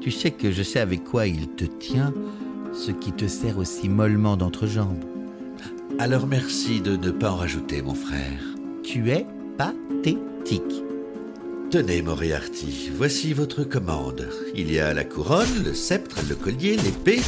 tu 0.01 0.11
sais 0.11 0.33
que 0.33 0.51
je 0.51 0.65
sais 0.65 0.81
avec 0.81 1.05
quoi 1.05 1.29
il 1.29 1.49
te 1.51 1.65
tient, 1.65 2.13
ce 2.75 2.91
qui 2.91 3.13
te 3.13 3.29
sert 3.29 3.59
aussi 3.59 3.89
mollement 3.89 4.37
d'entrejambe. 4.37 5.05
Alors 6.01 6.27
merci 6.27 6.81
de 6.81 6.97
ne 6.97 7.13
pas 7.13 7.31
en 7.31 7.37
rajouter, 7.37 7.81
mon 7.81 7.95
frère. 7.95 8.41
Tu 8.83 9.11
es 9.11 9.25
pathétique. 9.57 10.83
Tenez, 11.71 12.03
Moriarty, 12.03 12.91
voici 12.93 13.35
votre 13.35 13.63
commande. 13.63 14.29
Il 14.55 14.73
y 14.73 14.81
a 14.81 14.95
la 14.95 15.05
couronne, 15.05 15.63
le 15.65 15.75
sceptre, 15.75 16.17
le 16.29 16.35
collier, 16.35 16.77
l'épée, 16.77 17.21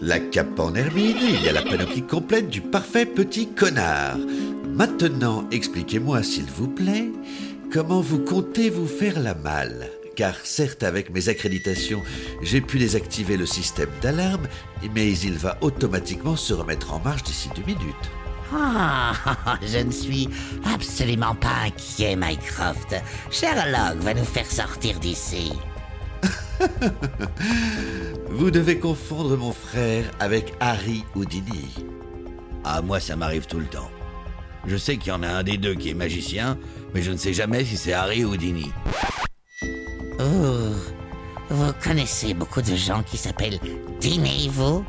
la 0.00 0.18
cape 0.18 0.58
en 0.58 0.74
hermine, 0.74 1.18
il 1.20 1.42
y 1.42 1.48
a 1.48 1.52
la 1.52 1.62
panoplie 1.62 2.02
complète 2.02 2.48
du 2.48 2.62
parfait 2.62 3.06
petit 3.06 3.48
connard. 3.48 4.16
Maintenant, 4.72 5.44
expliquez-moi, 5.50 6.22
s'il 6.22 6.46
vous 6.46 6.66
plaît, 6.66 7.10
comment 7.70 8.00
vous 8.00 8.18
comptez 8.18 8.70
vous 8.70 8.86
faire 8.86 9.20
la 9.20 9.34
malle? 9.34 9.90
Car 10.16 10.34
certes, 10.44 10.82
avec 10.82 11.10
mes 11.10 11.28
accréditations, 11.28 12.02
j'ai 12.40 12.62
pu 12.62 12.78
désactiver 12.78 13.36
le 13.36 13.44
système 13.44 13.90
d'alarme, 14.00 14.48
mais 14.94 15.12
il 15.12 15.34
va 15.34 15.58
automatiquement 15.60 16.36
se 16.36 16.54
remettre 16.54 16.94
en 16.94 17.00
marche 17.00 17.22
d'ici 17.22 17.50
deux 17.54 17.64
minutes. 17.64 18.10
Ah, 18.54 19.12
je 19.62 19.78
ne 19.78 19.90
suis 19.90 20.30
absolument 20.64 21.34
pas 21.34 21.66
inquiet, 21.66 22.16
Mycroft. 22.16 22.94
Sherlock 23.30 23.98
va 24.00 24.14
nous 24.14 24.24
faire 24.24 24.50
sortir 24.50 24.98
d'ici. 25.00 25.52
Vous 28.30 28.50
devez 28.50 28.78
confondre 28.78 29.36
mon 29.36 29.52
frère 29.52 30.10
avec 30.18 30.54
Harry 30.60 31.04
Houdini. 31.14 31.74
Ah, 32.64 32.80
moi, 32.80 33.00
ça 33.00 33.16
m'arrive 33.16 33.46
tout 33.46 33.58
le 33.58 33.66
temps. 33.66 33.90
Je 34.66 34.76
sais 34.76 34.96
qu'il 34.96 35.08
y 35.08 35.12
en 35.12 35.22
a 35.22 35.28
un 35.28 35.42
des 35.42 35.56
deux 35.56 35.74
qui 35.74 35.90
est 35.90 35.94
magicien, 35.94 36.56
mais 36.94 37.02
je 37.02 37.10
ne 37.10 37.16
sais 37.16 37.32
jamais 37.32 37.64
si 37.64 37.76
c'est 37.76 37.92
Harry 37.92 38.24
ou 38.24 38.30
Houdini. 38.30 38.70
Vous, 40.18 40.74
vous 41.50 41.72
connaissez 41.82 42.32
beaucoup 42.32 42.62
de 42.62 42.76
gens 42.76 43.02
qui 43.02 43.16
s'appellent 43.16 43.58
Dini, 44.00 44.48
vous? 44.48 44.84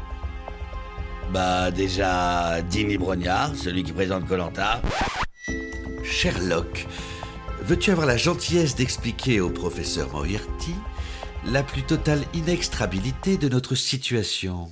Bah, 1.32 1.72
déjà, 1.72 2.62
Dini 2.62 2.98
Brognard, 2.98 3.56
celui 3.56 3.84
qui 3.84 3.92
présente 3.92 4.28
Colanta. 4.28 4.82
Sherlock, 6.04 6.86
veux-tu 7.64 7.92
avoir 7.92 8.06
la 8.06 8.18
gentillesse 8.18 8.76
d'expliquer 8.76 9.42
au 9.42 9.50
professeur 9.50 10.12
Moriarty 10.12 10.76
la 11.46 11.64
plus 11.64 11.84
totale 11.84 12.24
inextrabilité 12.34 13.38
de 13.38 13.50
notre 13.50 13.74
situation? 13.76 14.70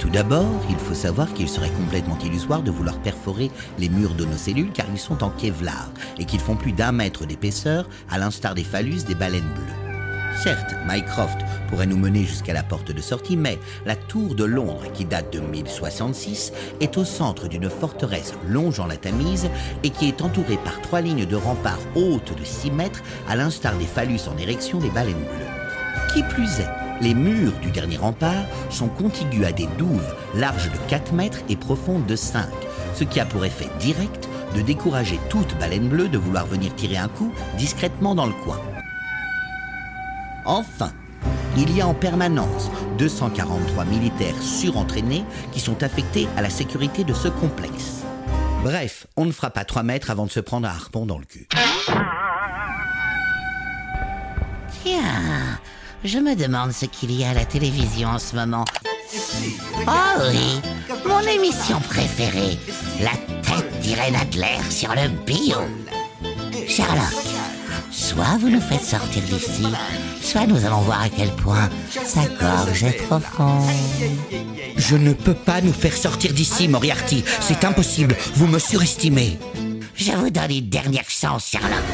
Tout 0.00 0.08
d'abord, 0.08 0.64
il 0.70 0.76
faut 0.76 0.94
savoir 0.94 1.32
qu'il 1.34 1.48
serait 1.48 1.70
complètement 1.70 2.18
illusoire 2.24 2.62
de 2.62 2.70
vouloir 2.70 2.98
perforer 2.98 3.50
les 3.78 3.90
murs 3.90 4.14
de 4.14 4.24
nos 4.24 4.36
cellules 4.36 4.72
car 4.72 4.86
ils 4.90 4.98
sont 4.98 5.22
en 5.22 5.28
Kevlar 5.28 5.90
et 6.18 6.24
qu'ils 6.24 6.40
font 6.40 6.56
plus 6.56 6.72
d'un 6.72 6.90
mètre 6.90 7.26
d'épaisseur 7.26 7.86
à 8.10 8.16
l'instar 8.16 8.54
des 8.54 8.64
phallus 8.64 9.04
des 9.04 9.14
baleines 9.14 9.52
bleues. 9.54 9.90
Certes, 10.42 10.74
Mycroft 10.88 11.38
pourrait 11.68 11.86
nous 11.86 11.98
mener 11.98 12.24
jusqu'à 12.24 12.54
la 12.54 12.62
porte 12.62 12.92
de 12.92 13.00
sortie, 13.02 13.36
mais 13.36 13.58
la 13.84 13.94
tour 13.94 14.34
de 14.34 14.44
Londres, 14.44 14.90
qui 14.94 15.04
date 15.04 15.32
de 15.34 15.40
1066, 15.40 16.52
est 16.80 16.96
au 16.96 17.04
centre 17.04 17.46
d'une 17.46 17.68
forteresse 17.68 18.32
longeant 18.48 18.86
la 18.86 18.96
Tamise 18.96 19.50
et 19.82 19.90
qui 19.90 20.08
est 20.08 20.22
entourée 20.22 20.58
par 20.64 20.80
trois 20.80 21.02
lignes 21.02 21.26
de 21.26 21.36
remparts 21.36 21.78
hautes 21.94 22.38
de 22.38 22.44
6 22.44 22.70
mètres, 22.70 23.02
à 23.28 23.36
l'instar 23.36 23.76
des 23.76 23.84
phallus 23.84 24.28
en 24.34 24.38
érection 24.38 24.78
des 24.78 24.90
baleines 24.90 25.14
bleues. 25.16 26.14
Qui 26.14 26.22
plus 26.22 26.60
est, 26.60 26.79
les 27.00 27.14
murs 27.14 27.52
du 27.60 27.70
dernier 27.70 27.96
rempart 27.96 28.44
sont 28.70 28.88
contigus 28.88 29.44
à 29.44 29.52
des 29.52 29.68
douves 29.78 30.14
larges 30.34 30.70
de 30.70 30.76
4 30.88 31.12
mètres 31.12 31.40
et 31.48 31.56
profondes 31.56 32.06
de 32.06 32.16
5, 32.16 32.46
ce 32.94 33.04
qui 33.04 33.20
a 33.20 33.26
pour 33.26 33.44
effet 33.44 33.68
direct 33.78 34.28
de 34.54 34.60
décourager 34.60 35.18
toute 35.28 35.56
baleine 35.58 35.88
bleue 35.88 36.08
de 36.08 36.18
vouloir 36.18 36.46
venir 36.46 36.74
tirer 36.74 36.96
un 36.96 37.08
coup 37.08 37.32
discrètement 37.56 38.14
dans 38.14 38.26
le 38.26 38.32
coin. 38.44 38.60
Enfin, 40.44 40.92
il 41.56 41.76
y 41.76 41.80
a 41.80 41.86
en 41.86 41.94
permanence 41.94 42.70
243 42.98 43.84
militaires 43.84 44.40
surentraînés 44.40 45.24
qui 45.52 45.60
sont 45.60 45.82
affectés 45.82 46.28
à 46.36 46.42
la 46.42 46.50
sécurité 46.50 47.04
de 47.04 47.12
ce 47.12 47.28
complexe. 47.28 48.02
Bref, 48.62 49.06
on 49.16 49.24
ne 49.24 49.32
fera 49.32 49.50
pas 49.50 49.64
3 49.64 49.82
mètres 49.82 50.10
avant 50.10 50.26
de 50.26 50.30
se 50.30 50.40
prendre 50.40 50.68
un 50.68 50.70
harpon 50.70 51.06
dans 51.06 51.18
le 51.18 51.24
cul. 51.24 51.48
Tiens, 54.82 55.58
je 56.04 56.18
me 56.18 56.34
demande 56.34 56.72
ce 56.72 56.86
qu'il 56.86 57.12
y 57.12 57.24
a 57.24 57.30
à 57.30 57.34
la 57.34 57.44
télévision 57.44 58.08
en 58.08 58.18
ce 58.18 58.34
moment. 58.36 58.64
Oh 59.86 60.22
oui, 60.30 60.60
mon 61.06 61.20
émission 61.20 61.80
préférée, 61.80 62.58
la 63.00 63.12
tête 63.42 63.80
d'Irène 63.80 64.16
Adler 64.16 64.58
sur 64.70 64.94
le 64.94 65.08
bio. 65.26 65.58
Sherlock, 66.68 67.24
soit 67.90 68.38
vous 68.40 68.50
nous 68.50 68.60
faites 68.60 68.84
sortir 68.84 69.22
d'ici, 69.22 69.66
soit 70.22 70.46
nous 70.46 70.64
allons 70.64 70.80
voir 70.80 71.02
à 71.02 71.08
quel 71.08 71.30
point 71.30 71.68
sa 71.90 72.26
gorge 72.26 72.84
est 72.84 73.02
profonde. 73.06 73.68
Je 74.76 74.96
ne 74.96 75.12
peux 75.12 75.34
pas 75.34 75.60
nous 75.60 75.72
faire 75.72 75.96
sortir 75.96 76.32
d'ici, 76.32 76.68
Moriarty. 76.68 77.24
C'est 77.40 77.64
impossible. 77.64 78.16
Vous 78.34 78.46
me 78.46 78.58
surestimez. 78.58 79.38
Je 79.94 80.12
vous 80.12 80.30
donne 80.30 80.50
une 80.50 80.68
dernière 80.68 81.10
chance, 81.10 81.48
Sherlock. 81.50 81.84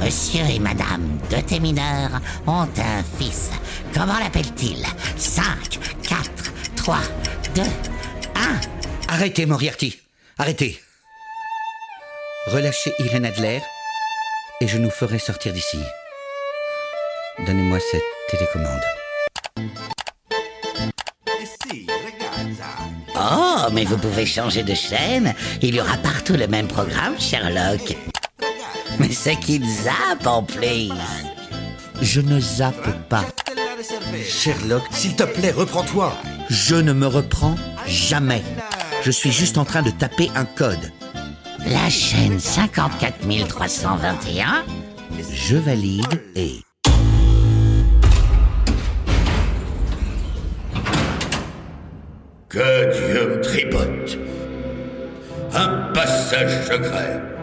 Monsieur 0.00 0.44
et 0.48 0.58
Madame 0.58 1.18
de 1.30 1.40
Témineur 1.40 2.20
ont 2.46 2.68
un 2.78 3.02
fils. 3.18 3.50
Comment 3.92 4.18
l'appelle-t-il? 4.18 4.84
5, 5.16 5.44
4, 6.02 6.30
3, 6.76 6.98
2, 7.54 7.62
1. 7.62 7.66
Arrêtez, 9.08 9.46
Moriarty. 9.46 10.00
Arrêtez. 10.38 10.80
Relâchez 12.46 12.94
Irène 13.00 13.26
Adler 13.26 13.60
et 14.60 14.68
je 14.68 14.78
nous 14.78 14.90
ferai 14.90 15.18
sortir 15.18 15.52
d'ici. 15.52 15.78
Donnez-moi 17.46 17.78
cette 17.90 18.02
télécommande. 18.30 18.80
Oh, 23.16 23.66
mais 23.72 23.84
vous 23.84 23.98
pouvez 23.98 24.26
changer 24.26 24.62
de 24.62 24.74
chaîne. 24.74 25.34
Il 25.60 25.74
y 25.74 25.80
aura 25.80 25.96
partout 25.98 26.34
le 26.34 26.46
même 26.46 26.68
programme, 26.68 27.18
Sherlock. 27.18 27.96
Mais 28.98 29.12
c'est 29.12 29.36
qu'il 29.36 29.64
zappe 29.68 30.26
en 30.26 30.42
plus. 30.42 30.90
Je 32.00 32.20
ne 32.20 32.40
zappe 32.40 33.08
pas. 33.08 33.24
Sherlock, 34.24 34.82
s'il 34.90 35.14
te 35.14 35.24
plaît, 35.24 35.52
reprends-toi. 35.52 36.12
Je 36.48 36.74
ne 36.74 36.92
me 36.92 37.06
reprends 37.06 37.56
jamais. 37.86 38.42
Je 39.02 39.10
suis 39.10 39.32
juste 39.32 39.58
en 39.58 39.64
train 39.64 39.82
de 39.82 39.90
taper 39.90 40.30
un 40.34 40.44
code. 40.44 40.92
La 41.66 41.88
chaîne 41.90 42.38
54 42.40 43.46
321 43.48 44.64
Je 45.32 45.56
valide 45.56 46.22
et... 46.34 46.60
Que 52.48 53.12
Dieu 53.12 53.28
me 53.28 53.40
tripote. 53.42 54.18
Un 55.52 55.92
passage 55.92 56.64
secret. 56.66 57.37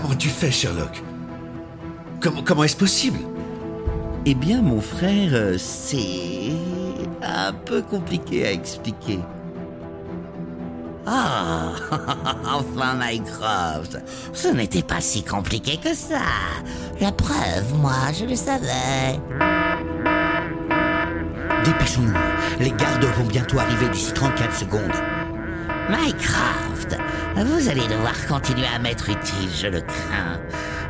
Comment 0.00 0.14
tu 0.14 0.28
fais, 0.28 0.50
Sherlock? 0.52 1.02
Comment, 2.20 2.42
comment 2.44 2.64
est-ce 2.64 2.76
possible? 2.76 3.18
Eh 4.26 4.34
bien, 4.34 4.62
mon 4.62 4.80
frère, 4.80 5.30
euh, 5.32 5.56
c'est 5.58 6.52
un 7.20 7.52
peu 7.52 7.82
compliqué 7.82 8.46
à 8.46 8.52
expliquer. 8.52 9.18
Oh, 11.04 11.10
enfin 12.44 12.94
Mycroft, 13.00 13.98
ce 14.32 14.48
n'était 14.48 14.82
pas 14.82 15.00
si 15.00 15.24
compliqué 15.24 15.78
que 15.78 15.94
ça. 15.94 16.20
La 17.00 17.10
preuve, 17.10 17.74
moi, 17.80 18.12
je 18.16 18.24
le 18.24 18.36
savais. 18.36 19.18
Dépêchons-nous. 21.64 22.14
Les 22.60 22.70
gardes 22.70 23.04
vont 23.04 23.24
bientôt 23.24 23.58
arriver 23.58 23.88
d'ici 23.88 24.12
34 24.12 24.54
secondes. 24.54 25.17
Mycroft, 25.88 26.96
vous 27.36 27.68
allez 27.68 27.86
devoir 27.88 28.14
continuer 28.26 28.66
à 28.74 28.78
m'être 28.78 29.08
utile, 29.08 29.48
je 29.58 29.66
le 29.68 29.80
crains. 29.80 30.38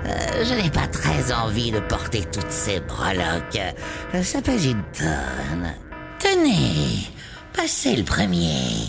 Euh, 0.06 0.44
je 0.44 0.54
n'ai 0.54 0.70
pas 0.70 0.87
très 0.88 1.32
envie 1.32 1.70
de 1.70 1.78
porter 1.80 2.24
toutes 2.32 2.50
ces 2.50 2.80
breloques. 2.80 3.61
Euh, 4.14 4.22
Ça 4.22 4.42
pèse 4.42 4.66
une 4.66 4.82
tonne. 4.96 5.72
Tenez, 6.18 7.06
passez 7.56 7.94
le 7.96 8.02
premier. 8.02 8.88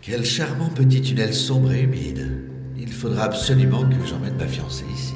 Quel 0.00 0.24
charmant 0.24 0.68
petit 0.68 1.02
tunnel 1.02 1.34
sombre 1.34 1.72
et 1.72 1.82
humide. 1.82 2.46
Il 2.78 2.90
faudra 2.92 3.24
absolument 3.24 3.82
que 3.84 4.06
j'emmène 4.06 4.36
ma 4.36 4.46
fiancée 4.46 4.86
ici. 4.94 5.14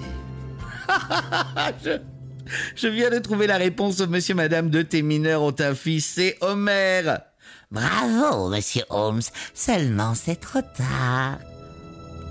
je, 1.84 1.98
je 2.76 2.88
viens 2.88 3.08
de 3.08 3.18
trouver 3.20 3.46
la 3.46 3.56
réponse 3.56 4.00
au 4.00 4.06
monsieur 4.06 4.34
madame 4.34 4.68
de 4.68 4.82
tes 4.82 5.00
mineurs 5.00 5.40
ont 5.42 5.54
un 5.60 5.74
fils, 5.74 6.04
c'est 6.04 6.36
Homer. 6.42 7.02
Bravo, 7.70 8.48
monsieur 8.48 8.83
Holmes. 8.90 9.22
Seulement 9.53 10.14
c'est 10.14 10.40
trop 10.40 10.61
tard. 10.61 11.38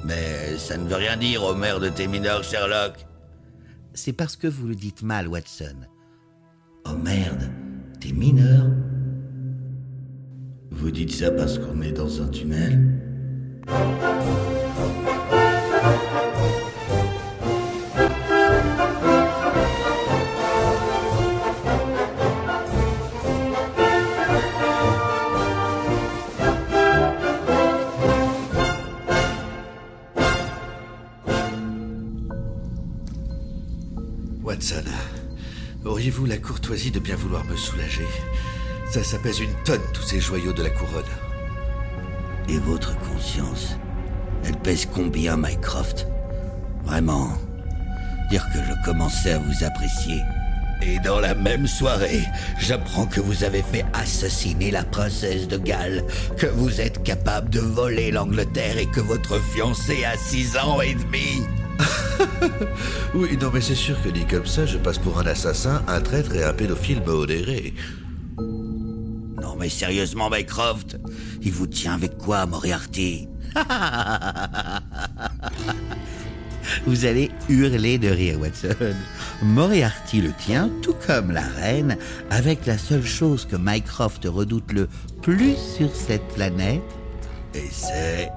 Mais 0.05 0.57
ça 0.57 0.77
ne 0.77 0.87
veut 0.87 0.95
rien 0.95 1.17
dire, 1.17 1.43
Homer 1.43 1.75
de 1.81 1.89
tes 1.89 2.07
mineurs, 2.07 2.43
Sherlock. 2.43 3.05
C'est 3.93 4.13
parce 4.13 4.35
que 4.35 4.47
vous 4.47 4.67
le 4.67 4.75
dites 4.75 5.03
mal, 5.03 5.27
Watson. 5.27 5.75
Oh 6.85 6.95
merde, 6.95 7.49
t'es 8.01 8.11
mineur 8.11 8.65
Vous 10.71 10.91
dites 10.91 11.13
ça 11.13 11.31
parce 11.31 11.57
qu'on 11.57 11.81
est 11.81 11.93
dans 11.93 12.21
un 12.21 12.27
tunnel? 12.27 12.99
Auriez-vous 36.13 36.25
la 36.25 36.37
courtoisie 36.37 36.91
de 36.91 36.99
bien 36.99 37.15
vouloir 37.15 37.43
me 37.45 37.55
soulager? 37.55 38.05
Ça, 38.91 39.03
ça 39.03 39.17
pèse 39.17 39.39
une 39.39 39.53
tonne, 39.63 39.81
tous 39.93 40.03
ces 40.03 40.19
joyaux 40.19 40.53
de 40.53 40.61
la 40.61 40.69
couronne. 40.69 41.03
Et 42.49 42.57
votre 42.59 42.95
conscience 42.99 43.77
Elle 44.45 44.57
pèse 44.57 44.85
combien, 44.85 45.37
Mycroft? 45.37 46.07
Vraiment 46.83 47.29
Dire 48.29 48.45
que 48.53 48.59
je 48.59 48.85
commençais 48.85 49.33
à 49.33 49.39
vous 49.39 49.63
apprécier. 49.63 50.21
Et 50.81 50.99
dans 50.99 51.19
la 51.19 51.33
même 51.33 51.65
soirée, 51.65 52.23
j'apprends 52.59 53.05
que 53.05 53.21
vous 53.21 53.43
avez 53.43 53.61
fait 53.61 53.85
assassiner 53.93 54.69
la 54.69 54.83
princesse 54.83 55.47
de 55.47 55.57
Galles, 55.57 56.03
que 56.37 56.47
vous 56.47 56.81
êtes 56.81 57.01
capable 57.03 57.49
de 57.49 57.59
voler 57.59 58.11
l'Angleterre 58.11 58.77
et 58.77 58.87
que 58.87 58.99
votre 58.99 59.39
fiancé 59.39 60.03
a 60.05 60.17
six 60.17 60.57
ans 60.57 60.81
et 60.81 60.93
demi. 60.93 61.47
Oui, 63.13 63.37
non, 63.39 63.51
mais 63.53 63.61
c'est 63.61 63.75
sûr 63.75 64.01
que 64.01 64.09
dit 64.09 64.25
comme 64.25 64.45
ça, 64.45 64.65
je 64.65 64.77
passe 64.77 64.97
pour 64.97 65.19
un 65.19 65.25
assassin, 65.27 65.83
un 65.87 66.01
traître 66.01 66.35
et 66.35 66.43
un 66.43 66.53
pédophile 66.53 67.01
modéré. 67.05 67.73
Non 68.37 69.55
mais 69.59 69.69
sérieusement, 69.69 70.29
Mycroft, 70.29 70.97
il 71.41 71.51
vous 71.51 71.67
tient 71.67 71.93
avec 71.93 72.17
quoi, 72.17 72.45
Moriarty? 72.45 73.27
Vous 76.85 77.05
allez 77.05 77.29
hurler 77.49 77.97
de 77.97 78.07
rire, 78.07 78.39
Watson. 78.39 78.95
Moriarty 79.41 80.21
le 80.21 80.31
tient, 80.31 80.69
tout 80.81 80.95
comme 81.05 81.31
la 81.31 81.41
reine, 81.41 81.97
avec 82.29 82.65
la 82.65 82.77
seule 82.77 83.05
chose 83.05 83.45
que 83.45 83.57
Mycroft 83.59 84.25
redoute 84.25 84.71
le 84.71 84.87
plus 85.21 85.55
sur 85.57 85.93
cette 85.93 86.25
planète, 86.29 86.81
et 87.53 87.67
c'est 87.69 88.31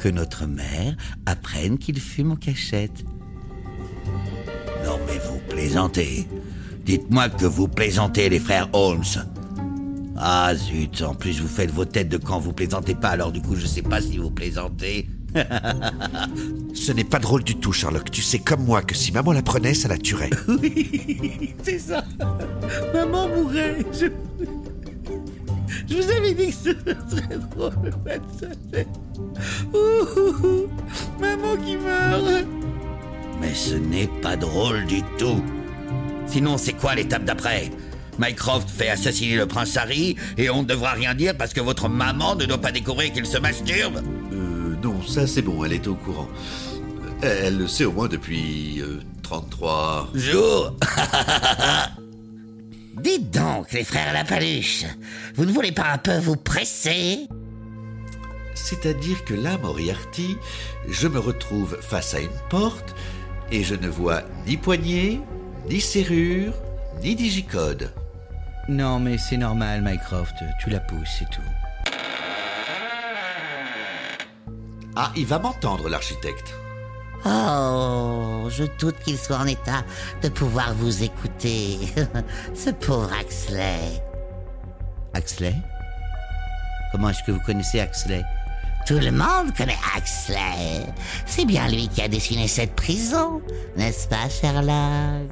que 0.00 0.08
notre 0.08 0.46
mère 0.46 0.96
apprenne 1.26 1.78
qu'il 1.78 2.00
fume 2.00 2.32
en 2.32 2.36
cachette. 2.36 3.04
Non 4.84 4.98
mais 5.06 5.18
vous 5.18 5.38
plaisantez. 5.48 6.26
Dites-moi 6.84 7.28
que 7.28 7.44
vous 7.44 7.68
plaisantez, 7.68 8.28
les 8.30 8.40
frères 8.40 8.68
Holmes. 8.72 9.04
Ah 10.16 10.54
zut, 10.54 11.02
en 11.02 11.14
plus 11.14 11.40
vous 11.40 11.48
faites 11.48 11.70
vos 11.70 11.84
têtes 11.84 12.08
de 12.08 12.16
quand 12.16 12.40
vous 12.40 12.52
plaisantez 12.52 12.94
pas, 12.94 13.10
alors 13.10 13.30
du 13.30 13.40
coup 13.42 13.56
je 13.56 13.66
sais 13.66 13.82
pas 13.82 14.00
si 14.00 14.16
vous 14.16 14.30
plaisantez. 14.30 15.06
Ce 16.74 16.92
n'est 16.92 17.04
pas 17.04 17.18
drôle 17.18 17.44
du 17.44 17.56
tout, 17.56 17.72
Sherlock. 17.72 18.10
Tu 18.10 18.22
sais 18.22 18.38
comme 18.38 18.64
moi 18.64 18.82
que 18.82 18.94
si 18.94 19.12
maman 19.12 19.32
la 19.32 19.42
prenait, 19.42 19.74
ça 19.74 19.88
la 19.88 19.98
tuerait. 19.98 20.30
Oui, 20.48 21.54
c'est 21.62 21.78
ça. 21.78 22.04
Maman 22.92 23.28
mourrait. 23.28 23.84
Je, 23.92 24.06
je 25.90 25.96
vous 25.96 26.10
avais 26.10 26.32
dit 26.34 26.46
que 26.48 26.52
ce 26.54 26.70
serait 27.16 27.38
drôle. 27.54 27.92
Ouh. 29.74 30.68
Maman 31.20 31.56
qui 31.64 31.76
meurt. 31.76 32.46
Mais 33.40 33.54
ce 33.54 33.74
n'est 33.74 34.08
pas 34.22 34.36
drôle 34.36 34.84
du 34.86 35.02
tout. 35.18 35.42
Sinon, 36.26 36.58
c'est 36.58 36.74
quoi 36.74 36.94
l'étape 36.94 37.24
d'après? 37.24 37.70
Mycroft 38.18 38.68
fait 38.68 38.90
assassiner 38.90 39.36
le 39.36 39.46
prince 39.46 39.76
Harry 39.76 40.14
et 40.36 40.50
on 40.50 40.62
ne 40.62 40.66
devra 40.68 40.90
rien 40.92 41.14
dire 41.14 41.34
parce 41.36 41.54
que 41.54 41.60
votre 41.60 41.88
maman 41.88 42.34
ne 42.36 42.44
doit 42.44 42.58
pas 42.60 42.70
découvrir 42.72 43.12
qu'il 43.12 43.24
se 43.24 43.38
masturbe 43.38 44.02
Euh, 44.32 44.74
non, 44.82 45.00
ça 45.06 45.26
c'est 45.26 45.42
bon, 45.42 45.64
elle 45.64 45.72
est 45.72 45.86
au 45.88 45.94
courant. 45.94 46.28
Euh, 47.24 47.40
Elle 47.44 47.56
le 47.58 47.66
sait 47.66 47.86
au 47.86 47.92
moins 47.92 48.08
depuis 48.08 48.80
euh, 48.82 49.00
33. 49.22 50.10
Jour 50.14 50.74
Dites 52.94 53.30
donc, 53.30 53.72
les 53.72 53.84
frères 53.84 54.12
Lapaluche, 54.12 54.84
vous 55.34 55.44
ne 55.44 55.52
voulez 55.52 55.72
pas 55.72 55.92
un 55.92 55.98
peu 55.98 56.18
vous 56.18 56.36
presser? 56.36 57.28
C'est-à-dire 58.54 59.24
que 59.24 59.34
là, 59.34 59.56
Moriarty, 59.58 60.36
je 60.88 61.08
me 61.08 61.18
retrouve 61.18 61.78
face 61.80 62.14
à 62.14 62.20
une 62.20 62.28
porte 62.48 62.94
et 63.52 63.62
je 63.62 63.74
ne 63.74 63.88
vois 63.88 64.22
ni 64.46 64.56
poignée, 64.56 65.20
ni 65.68 65.80
serrure, 65.80 66.52
ni 67.02 67.14
digicode. 67.14 67.92
Non, 68.68 69.00
mais 69.00 69.18
c'est 69.18 69.36
normal, 69.36 69.82
Mycroft. 69.82 70.34
Tu 70.62 70.70
la 70.70 70.80
pousses, 70.80 71.16
c'est 71.18 71.30
tout. 71.30 71.40
Ah, 74.96 75.12
il 75.16 75.26
va 75.26 75.38
m'entendre, 75.38 75.88
l'architecte. 75.88 76.54
Oh, 77.24 78.48
je 78.48 78.64
doute 78.78 78.96
qu'il 79.04 79.18
soit 79.18 79.36
en 79.36 79.46
état 79.46 79.84
de 80.22 80.28
pouvoir 80.28 80.74
vous 80.74 81.02
écouter. 81.02 81.78
Ce 82.54 82.70
pauvre 82.70 83.10
Axley. 83.18 84.02
Axley? 85.14 85.54
Comment 86.92 87.10
est-ce 87.10 87.22
que 87.26 87.32
vous 87.32 87.40
connaissez 87.40 87.80
Axley? 87.80 88.22
Tout 88.86 88.98
le 88.98 89.10
monde 89.12 89.54
connaît 89.56 89.78
Axley. 89.94 90.86
C'est 91.26 91.44
bien 91.44 91.68
lui 91.68 91.88
qui 91.88 92.00
a 92.02 92.08
dessiné 92.08 92.48
cette 92.48 92.74
prison, 92.74 93.42
n'est-ce 93.76 94.08
pas, 94.08 94.28
Sherlock? 94.28 95.30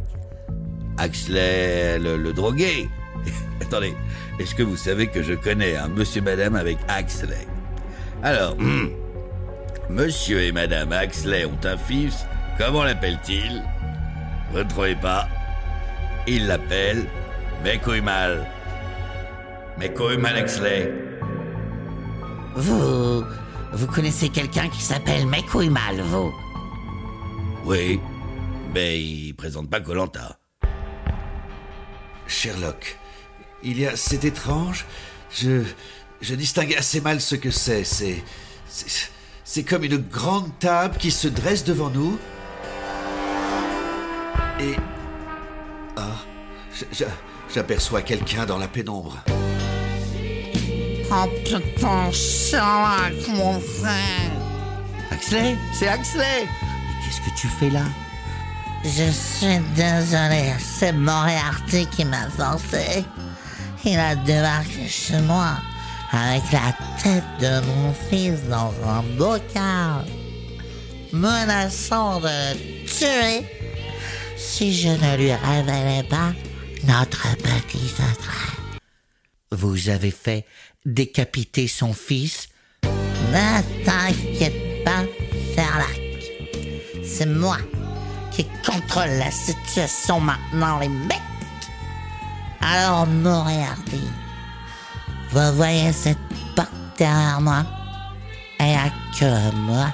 Axley, 0.99 1.99
le, 1.99 2.17
le 2.17 2.33
drogué 2.33 2.89
Attendez, 3.63 3.95
est-ce 4.39 4.55
que 4.55 4.63
vous 4.63 4.77
savez 4.77 5.07
que 5.07 5.23
je 5.23 5.33
connais 5.33 5.77
un 5.77 5.89
monsieur 5.89 6.21
madame 6.21 6.55
avec 6.55 6.79
Axley? 6.89 7.47
Alors, 8.23 8.53
hum, 8.59 8.91
monsieur 9.91 10.43
et 10.43 10.53
madame 10.53 10.93
Axley 10.93 11.45
ont 11.45 11.59
un 11.65 11.77
fils, 11.77 12.27
comment 12.59 12.85
l'appelle-t-il 12.85 13.63
Vous 14.53 14.59
ne 14.59 14.63
trouvez 14.65 14.97
pas? 14.97 15.29
Il 16.27 16.47
l'appelle 16.47 17.07
Mekoimal. 17.65 18.47
Mekoimal 19.79 20.37
Axley. 20.37 20.93
Vous, 22.55 23.25
vous 23.73 23.87
connaissez 23.87 24.29
quelqu'un 24.29 24.69
qui 24.69 24.83
s'appelle 24.83 25.27
Mekoimal, 25.27 26.01
vous? 26.03 26.33
Oui, 27.65 28.01
mais 28.75 29.01
il 29.01 29.35
présente 29.35 29.71
pas 29.71 29.81
Colanta. 29.81 30.39
Sherlock, 32.27 32.99
il 33.63 33.79
y 33.79 33.87
a. 33.87 33.97
C'est 33.97 34.25
étrange. 34.25 34.85
Je. 35.31 35.63
Je 36.21 36.35
distingue 36.35 36.75
assez 36.75 37.01
mal 37.01 37.21
ce 37.21 37.37
que 37.37 37.51
c'est. 37.51 37.85
C'est. 37.85 38.23
c'est- 38.67 39.11
C'est 39.51 39.63
comme 39.63 39.83
une 39.83 39.97
grande 39.97 40.51
table 40.59 40.99
qui 40.99 41.11
se 41.11 41.27
dresse 41.27 41.65
devant 41.65 41.89
nous. 41.89 42.19
Et. 44.61 44.77
Ah. 45.97 46.03
J'aperçois 47.55 48.03
quelqu'un 48.03 48.45
dans 48.45 48.59
la 48.59 48.69
pénombre. 48.69 49.17
Oh 51.11 51.25
putain, 51.47 52.13
Sherlock, 52.13 53.27
mon 53.29 53.59
frère 53.59 54.31
Axley 55.11 55.57
C'est 55.73 55.89
Axley 55.89 56.45
Mais 56.45 57.07
qu'est-ce 57.07 57.21
que 57.23 57.35
tu 57.35 57.49
fais 57.49 57.71
là? 57.71 57.85
Je 58.85 59.11
suis 59.11 59.59
désolé, 59.75 60.53
c'est 60.59 60.93
Moriarty 60.93 61.87
qui 61.87 62.05
m'a 62.05 62.29
forcé. 62.29 63.03
Il 63.87 63.99
a 63.99 64.15
débarqué 64.15 64.87
chez 64.87 65.23
moi 65.23 65.53
avec 66.11 66.43
la 66.53 66.73
tête 67.03 67.25
de 67.41 67.67
mon 67.67 67.93
fils 67.93 68.45
dans 68.49 68.73
un 68.87 69.03
bocal, 69.17 70.05
menaçant 71.13 72.21
de 72.21 72.55
tuer 72.87 73.47
si 74.37 74.75
je 74.75 74.89
ne 74.89 75.17
lui 75.17 75.33
révélais 75.33 76.05
pas 76.09 76.33
notre 76.87 77.37
petit 77.37 77.89
secret. 77.89 78.57
Vous 79.53 79.89
avez 79.89 80.11
fait 80.11 80.47
décapiter 80.85 81.69
son 81.69 81.93
fils? 81.93 82.49
Ne 82.85 83.85
t'inquiète 83.85 84.85
pas, 84.85 85.05
Sherlock. 85.55 86.01
C'est 87.05 87.27
moi 87.27 87.59
qui 88.33 88.47
contrôle 88.65 89.11
la 89.19 89.31
situation 89.31 90.21
maintenant, 90.21 90.79
les 90.79 90.89
mecs. 90.89 91.19
Alors, 92.61 93.07
Moriarty, 93.07 94.03
vous 95.31 95.57
voyez 95.57 95.93
cette 95.93 96.19
porte 96.55 96.71
derrière 96.99 97.41
moi 97.41 97.65
n'y 98.69 98.75
a 98.75 98.91
que 99.19 99.57
moi 99.57 99.87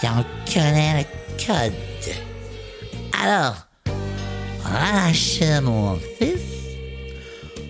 qui 0.00 0.06
en 0.08 0.24
connais 0.52 0.98
le 0.98 1.44
code. 1.44 1.72
Alors, 3.24 3.56
relâchez 4.64 5.60
mon 5.60 5.98
fils, 6.18 6.40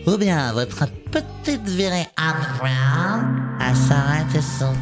ou 0.07 0.16
bien 0.16 0.53
votre 0.53 0.87
petite 1.11 1.66
virée 1.68 2.07
à 2.16 3.74
s'arrêter 3.74 4.40
son... 4.40 4.74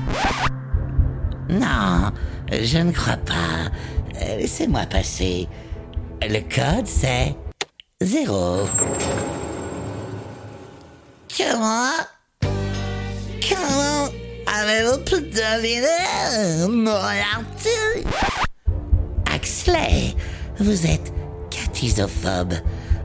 Non, 1.49 2.11
je 2.51 2.79
ne 2.79 2.93
crois 2.93 3.17
pas. 3.17 3.71
Euh, 4.21 4.37
Laissez-moi 4.39 4.87
passer. 4.87 5.49
Le 6.23 6.41
code, 6.41 6.87
c'est... 6.87 7.37
Zéro. 8.01 8.67
Comment 11.37 11.93
Comment 13.47 14.09
avez-vous 14.47 15.05
pu 15.05 15.21
deviner 15.21 16.67
Moriarty 16.67 18.05
Axley, 19.31 20.15
vous 20.59 20.87
êtes 20.87 21.13
catisophobe. 21.51 22.55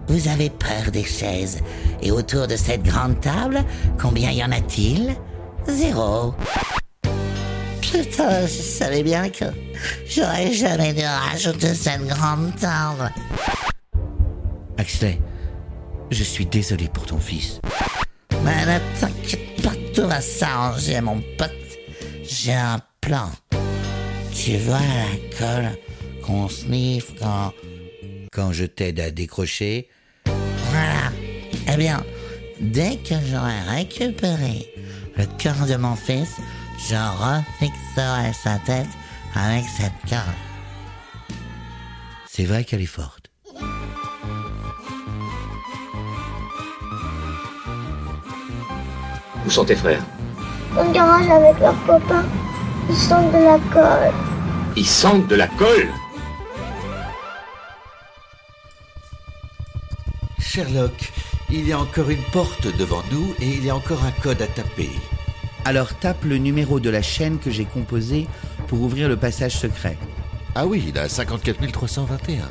Vous 0.08 0.30
avez 0.30 0.50
peur 0.50 0.92
des 0.94 1.04
chaises. 1.04 1.60
Et 2.02 2.12
autour 2.12 2.48
de 2.48 2.56
cette 2.56 2.84
grande 2.84 3.20
table, 3.20 3.66
combien 4.00 4.32
y 4.32 4.42
en 4.42 4.52
a-t-il? 4.54 5.14
Zéro. 5.68 6.34
Putain, 7.82 8.42
je 8.44 8.62
savais 8.62 9.04
bien 9.04 9.30
que 9.30 9.46
j'aurais 10.08 10.54
jamais 10.54 10.94
dû 10.94 11.04
rajouter 11.04 11.76
cette 11.76 12.08
grande 12.08 12.56
table. 12.56 13.12
Axley, 14.78 15.20
je 16.12 16.24
suis 16.24 16.46
désolé 16.46 16.88
pour 16.88 17.06
ton 17.06 17.20
fils. 17.20 17.60
Mais 18.44 18.66
ne 18.66 19.00
t'inquiète 19.00 19.62
pas, 19.62 19.76
tout 19.94 20.08
va 20.08 20.22
s'arranger, 20.22 21.02
mon 21.02 21.22
pote. 21.38 21.52
J'ai 22.24 22.54
un 22.54 22.80
plan. 23.02 23.30
Tu 24.34 24.58
vois 24.58 24.80
la 24.80 25.38
colle 25.38 25.78
qu'on 26.24 26.48
sniffe 26.50 27.12
quand... 27.20 27.54
Quand 28.32 28.54
je 28.54 28.64
t'aide 28.66 29.00
à 29.00 29.12
décrocher, 29.12 29.90
Voilà. 30.26 31.12
Eh 31.72 31.78
bien, 31.78 32.04
dès 32.62 32.96
que 32.98 33.16
j'aurai 33.30 33.60
récupéré 33.68 34.74
le 35.18 35.26
cœur 35.38 35.66
de 35.68 35.76
mon 35.76 35.96
fils, 35.96 36.38
je 36.90 36.96
refixerai 36.96 38.34
sa 38.34 38.58
tête 38.60 38.88
avec 39.36 39.66
cette 39.78 40.10
colle. 40.10 40.36
C'est 42.28 42.46
vrai 42.46 42.64
qu'elle 42.64 42.82
est 42.82 42.86
forte. 42.86 43.21
Où 49.46 49.50
sont 49.50 49.66
tes 49.66 49.76
frères 49.76 50.04
Dans 50.76 50.84
le 50.84 50.92
garage 50.92 51.30
avec 51.30 51.60
leurs 51.60 51.86
copains. 51.86 52.26
Ils 52.90 52.96
sentent 52.96 53.32
de 53.32 53.38
la 53.38 53.58
colle. 53.74 54.14
Ils 54.76 54.86
sentent 54.86 55.28
de 55.28 55.36
la 55.36 55.48
colle 55.48 55.90
Sherlock, 60.40 61.14
il 61.50 61.66
y 61.66 61.72
a 61.72 61.80
encore 61.80 62.10
une 62.10 62.24
porte 62.34 62.68
devant 62.78 63.02
nous 63.12 63.34
et 63.40 63.48
il 63.48 63.66
y 63.66 63.70
a 63.70 63.76
encore 63.76 64.04
un 64.04 64.12
code 64.12 64.42
à 64.42 64.48
taper. 64.48 64.90
Alors 65.64 65.94
tape 65.94 66.26
le 66.26 66.38
numéro 66.38 66.80
de 66.80 66.90
la 66.90 67.02
chaîne 67.02 67.40
que 67.40 67.50
j'ai 67.50 67.64
composée 67.64 68.28
pour 68.68 68.82
ouvrir 68.82 69.08
le 69.08 69.16
passage 69.16 69.58
secret. 69.58 69.98
Ah 70.56 70.66
oui, 70.66 70.84
il 70.90 70.98
a 70.98 71.08
54 71.08 71.72
321. 71.72 72.50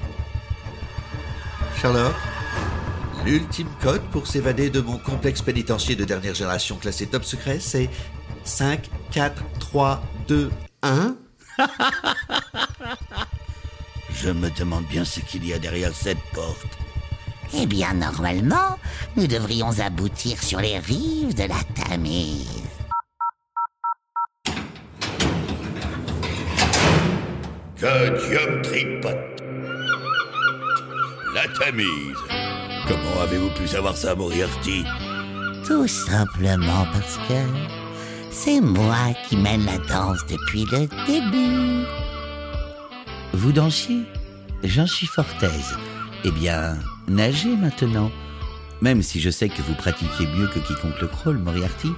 Sherlock, 1.76 2.14
l'ultime 3.24 3.68
code 3.80 4.02
pour 4.10 4.26
s'évader 4.26 4.70
de 4.70 4.80
mon 4.80 4.98
complexe 4.98 5.42
pénitentiaire 5.42 5.96
de 5.96 6.04
dernière 6.04 6.34
génération 6.34 6.76
classé 6.76 7.06
top 7.06 7.24
secret, 7.24 7.58
c'est 7.60 7.88
5, 8.44 8.88
4, 9.12 9.42
3, 9.58 10.02
2, 10.28 10.50
1. 10.82 11.16
Je 14.12 14.30
me 14.30 14.50
demande 14.50 14.84
bien 14.86 15.04
ce 15.04 15.20
qu'il 15.20 15.46
y 15.46 15.52
a 15.52 15.58
derrière 15.58 15.94
cette 15.94 16.20
porte. 16.32 16.78
Eh 17.54 17.66
bien, 17.66 17.94
normalement, 17.94 18.78
nous 19.16 19.26
devrions 19.26 19.80
aboutir 19.80 20.42
sur 20.42 20.60
les 20.60 20.78
rives 20.78 21.34
de 21.34 21.44
la 21.44 21.60
Tamise. 21.74 22.46
Que 27.76 28.28
Dieu 28.28 28.50
me 28.50 28.62
tripote. 28.62 29.42
La 31.34 31.48
Tamise. 31.58 32.39
Comment 32.90 33.22
avez-vous 33.22 33.50
pu 33.50 33.68
savoir 33.68 33.96
ça, 33.96 34.16
Moriarty 34.16 34.82
Tout 35.64 35.86
simplement 35.86 36.84
parce 36.92 37.18
que 37.28 37.34
c'est 38.32 38.60
moi 38.60 39.14
qui 39.28 39.36
mène 39.36 39.64
la 39.64 39.78
danse 39.78 40.26
depuis 40.28 40.64
le 40.72 40.88
début. 41.06 41.86
Vous 43.32 43.52
dansiez 43.52 44.02
J'en 44.64 44.88
suis 44.88 45.06
fort 45.06 45.24
aise. 45.40 45.76
Eh 46.24 46.32
bien, 46.32 46.76
nagez 47.06 47.54
maintenant. 47.54 48.10
Même 48.80 49.02
si 49.02 49.20
je 49.20 49.30
sais 49.30 49.48
que 49.48 49.62
vous 49.62 49.74
pratiquiez 49.74 50.26
mieux 50.26 50.48
que 50.48 50.58
quiconque 50.58 51.00
le 51.00 51.06
crawl, 51.06 51.38
Moriarty, 51.38 51.92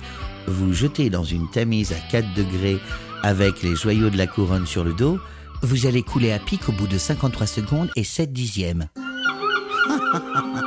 vous 0.46 0.74
jetez 0.74 1.08
dans 1.08 1.24
une 1.24 1.48
tamise 1.50 1.92
à 1.92 2.10
4 2.10 2.34
degrés 2.34 2.78
avec 3.22 3.62
les 3.62 3.74
joyaux 3.76 4.10
de 4.10 4.18
la 4.18 4.26
couronne 4.26 4.66
sur 4.66 4.84
le 4.84 4.92
dos, 4.92 5.18
vous 5.62 5.86
allez 5.86 6.02
couler 6.02 6.32
à 6.32 6.38
pic 6.38 6.68
au 6.68 6.72
bout 6.72 6.86
de 6.86 6.98
53 6.98 7.46
secondes 7.46 7.88
et 7.96 8.04
7 8.04 8.30
dixièmes. 8.30 8.88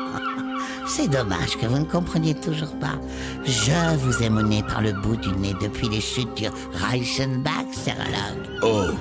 C'est 0.97 1.09
dommage 1.09 1.57
que 1.57 1.65
vous 1.65 1.79
ne 1.79 1.83
compreniez 1.83 2.35
toujours 2.35 2.73
pas. 2.79 2.97
Je 3.43 3.97
vous 3.97 4.23
ai 4.23 4.29
mené 4.29 4.63
par 4.63 4.81
le 4.81 4.93
bout 4.93 5.17
du 5.17 5.29
nez 5.35 5.53
depuis 5.61 5.89
les 5.89 5.99
chutes 5.99 6.33
du 6.35 6.47
Reichenbach, 6.71 7.65
Sherlock. 7.83 8.61
Oh, 8.61 8.95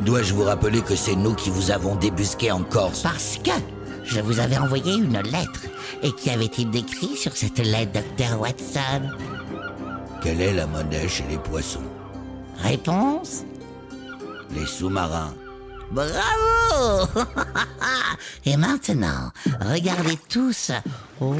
dois-je 0.00 0.34
vous 0.34 0.42
rappeler 0.42 0.80
que 0.82 0.96
c'est 0.96 1.14
nous 1.14 1.34
qui 1.34 1.50
vous 1.50 1.70
avons 1.70 1.94
débusqué 1.94 2.50
en 2.50 2.64
Corse? 2.64 3.02
Parce 3.02 3.38
que 3.44 3.52
je 4.02 4.18
vous 4.18 4.40
avais 4.40 4.58
envoyé 4.58 4.96
une 4.96 5.20
lettre. 5.20 5.66
Et 6.02 6.10
qu'y 6.10 6.30
avait-il 6.30 6.68
décrit 6.68 7.16
sur 7.16 7.36
cette 7.36 7.58
lettre, 7.58 7.92
Dr. 7.92 8.40
Watson? 8.40 9.10
Quelle 10.22 10.40
est 10.40 10.52
la 10.52 10.66
monnaie 10.66 11.06
chez 11.06 11.26
les 11.30 11.38
poissons? 11.38 11.78
Réponse? 12.56 13.44
Les 14.52 14.66
sous-marins. 14.66 15.32
Bravo 15.90 17.08
Et 18.44 18.56
maintenant, 18.56 19.30
regardez 19.60 20.18
tous. 20.28 20.72
Oh, 21.20 21.34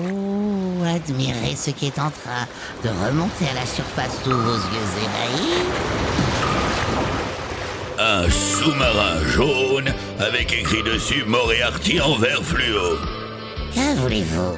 admirez 0.85 1.57
ce 1.57 1.71
qui 1.71 1.87
est 1.87 1.99
en 1.99 2.11
train 2.11 2.47
de 2.83 2.89
remonter 2.89 3.49
à 3.51 3.55
la 3.55 3.67
surface 3.67 4.23
sous 4.23 4.31
vos 4.31 4.55
yeux 4.55 4.91
ébahis. 5.03 5.63
Un 7.99 8.29
sous-marin 8.31 9.25
jaune 9.27 9.93
avec 10.19 10.53
écrit 10.53 10.83
dessus 10.83 11.25
Moriarty 11.27 12.01
en 12.01 12.17
vert 12.17 12.43
fluo. 12.43 12.99
Que 13.75 13.97
voulez-vous? 13.97 14.57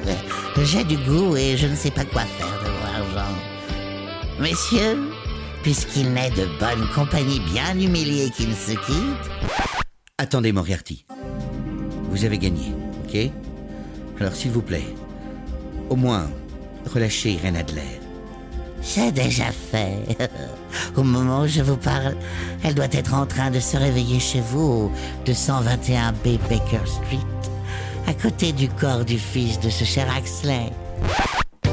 J'ai 0.63 0.83
du 0.83 0.97
goût 0.97 1.35
et 1.37 1.57
je 1.57 1.67
ne 1.67 1.75
sais 1.75 1.91
pas 1.91 2.05
quoi 2.05 2.23
faire 2.23 2.47
de 2.63 2.69
mon 2.69 2.85
argent. 3.03 3.35
Messieurs, 4.39 4.97
puisqu'il 5.63 6.11
n'est 6.13 6.31
de 6.31 6.47
bonne 6.59 6.87
compagnie 6.93 7.39
bien 7.39 7.77
humilié 7.77 8.29
qui 8.29 8.47
ne 8.47 8.53
se 8.53 8.71
quitte, 8.71 9.31
Attendez, 10.21 10.51
Moriarty. 10.51 11.05
Vous 12.09 12.25
avez 12.25 12.37
gagné, 12.37 12.73
ok? 13.05 13.31
Alors, 14.19 14.35
s'il 14.35 14.51
vous 14.51 14.61
plaît, 14.61 14.83
au 15.89 15.95
moins, 15.95 16.29
relâchez 16.93 17.31
Irène 17.31 17.55
Adler. 17.55 18.01
j'ai 18.83 19.13
déjà 19.13 19.45
fait. 19.45 20.17
Au 20.97 21.03
moment 21.03 21.43
où 21.43 21.47
je 21.47 21.61
vous 21.61 21.77
parle, 21.77 22.17
elle 22.65 22.75
doit 22.75 22.91
être 22.91 23.13
en 23.13 23.25
train 23.25 23.49
de 23.49 23.61
se 23.61 23.77
réveiller 23.77 24.19
chez 24.19 24.41
vous, 24.41 24.59
au 24.59 24.91
221B 25.25 26.37
Baker 26.49 26.85
Street, 26.85 27.25
à 28.05 28.13
côté 28.13 28.51
du 28.51 28.67
corps 28.67 29.05
du 29.05 29.17
fils 29.17 29.57
de 29.61 29.69
ce 29.69 29.85
cher 29.85 30.05
Axley. 30.13 30.69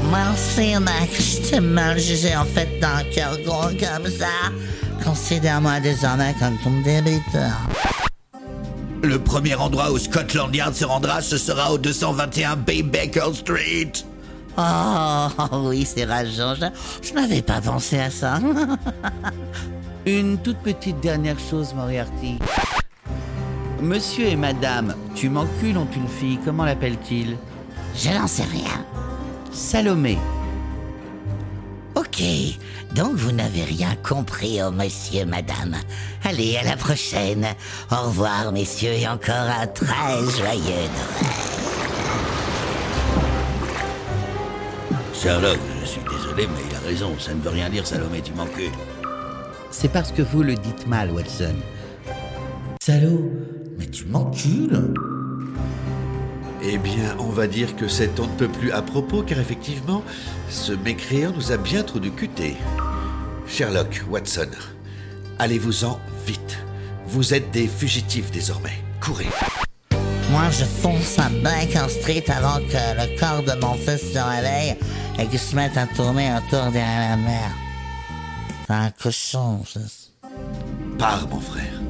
Merci, 0.09 0.73
Max. 0.79 1.41
Je 1.43 1.49
t'ai 1.49 1.59
mal 1.59 1.99
jugé 1.99 2.33
en 2.35 2.45
fait 2.45 2.79
d'un 2.79 3.03
cœur 3.13 3.37
gros 3.45 3.69
comme 3.77 4.09
ça. 4.09 4.51
Considère-moi 5.03 5.81
désormais 5.81 6.33
comme 6.39 6.57
ton 6.63 6.81
débiteur. 6.81 7.51
Le 9.03 9.19
premier 9.19 9.55
endroit 9.55 9.91
où 9.91 9.97
Scotland 9.97 10.53
Yard 10.55 10.73
se 10.73 10.85
rendra, 10.85 11.21
ce 11.21 11.37
sera 11.37 11.71
au 11.71 11.77
221 11.77 12.55
Bay 12.57 12.83
Baker 12.83 13.33
Street. 13.33 13.91
Oh 14.57 15.27
oui, 15.67 15.85
c'est 15.85 16.05
rageant. 16.05 16.55
Je, 16.55 16.65
je 17.07 17.13
n'avais 17.13 17.41
pas 17.41 17.61
pensé 17.61 17.99
à 17.99 18.09
ça. 18.09 18.39
Une 20.05 20.37
toute 20.37 20.57
petite 20.57 20.99
dernière 20.99 21.37
chose, 21.39 21.73
Moriarty. 21.73 22.39
Monsieur 23.81 24.25
et 24.25 24.35
madame, 24.35 24.95
tu 25.13 25.29
m'encules 25.29 25.77
ont 25.77 25.87
une 25.95 26.07
fille, 26.07 26.39
comment 26.43 26.65
l'appelle-t-il? 26.65 27.37
Je 27.95 28.09
n'en 28.09 28.25
sais 28.25 28.43
rien. 28.43 28.85
Salomé. 29.51 30.17
Ok, 31.97 32.21
donc 32.93 33.15
vous 33.15 33.31
n'avez 33.31 33.63
rien 33.63 33.95
compris, 34.07 34.59
oh 34.61 34.69
monsieur, 34.69 35.25
madame. 35.25 35.75
Allez, 36.23 36.55
à 36.57 36.63
la 36.63 36.77
prochaine. 36.77 37.47
Au 37.91 38.07
revoir, 38.07 38.51
messieurs, 38.51 38.91
et 38.91 39.07
encore 39.07 39.33
un 39.33 39.65
très 39.65 40.19
joyeux 40.37 40.61
Noël. 40.61 41.27
Sherlock, 45.11 45.57
je 45.81 45.85
suis 45.87 46.01
désolé, 46.01 46.45
mais 46.45 46.61
il 46.69 46.75
a 46.75 46.79
raison. 46.87 47.15
Ça 47.17 47.33
ne 47.33 47.41
veut 47.41 47.49
rien 47.49 47.67
dire, 47.67 47.87
Salomé, 47.87 48.21
tu 48.21 48.31
m'encules. 48.33 48.69
C'est 49.71 49.91
parce 49.91 50.11
que 50.11 50.21
vous 50.21 50.43
le 50.43 50.53
dites 50.53 50.85
mal, 50.85 51.09
Watson. 51.09 51.55
Salaud, 52.79 53.31
mais 53.79 53.87
tu 53.87 54.05
m'encules 54.05 54.93
Eh 56.69 56.77
bien, 56.77 57.15
on 57.17 57.29
va 57.29 57.47
dire 57.47 57.77
que 57.77 57.87
c'est 57.87 58.19
on 58.19 58.27
ne 58.27 58.35
peut 58.35 58.49
plus 58.49 58.73
à 58.73 58.81
propos, 58.81 59.23
car 59.23 59.39
effectivement, 59.39 60.03
ce 60.49 60.73
mécréant 60.73 61.31
nous 61.31 61.53
a 61.53 61.57
bien 61.57 61.81
trop 61.81 61.97
ducuté. 61.97 62.57
Sherlock, 63.47 64.03
Watson, 64.09 64.49
allez-vous-en 65.39 65.97
vite. 66.25 66.57
Vous 67.05 67.33
êtes 67.33 67.51
des 67.51 67.67
fugitifs 67.67 68.31
désormais. 68.31 68.83
Courez. 68.99 69.29
Moi, 70.29 70.49
je 70.49 70.65
fonce 70.65 71.17
à 71.19 71.29
Baker 71.41 71.87
Street 71.87 72.25
avant 72.27 72.57
que 72.57 72.73
le 72.99 73.17
corps 73.17 73.43
de 73.43 73.57
mon 73.61 73.75
fils 73.75 74.11
se 74.11 74.19
réveille 74.19 74.75
et 75.17 75.25
qu'il 75.27 75.39
se 75.39 75.55
mette 75.55 75.77
à 75.77 75.87
tourner 75.87 76.33
autour 76.33 76.69
derrière 76.73 77.11
la 77.11 77.15
mer. 77.15 77.51
C'est 78.67 78.73
un 78.73 78.91
cochon, 78.91 79.63
ça. 79.65 79.79
Pars, 80.99 81.29
mon 81.29 81.39
frère. 81.39 81.81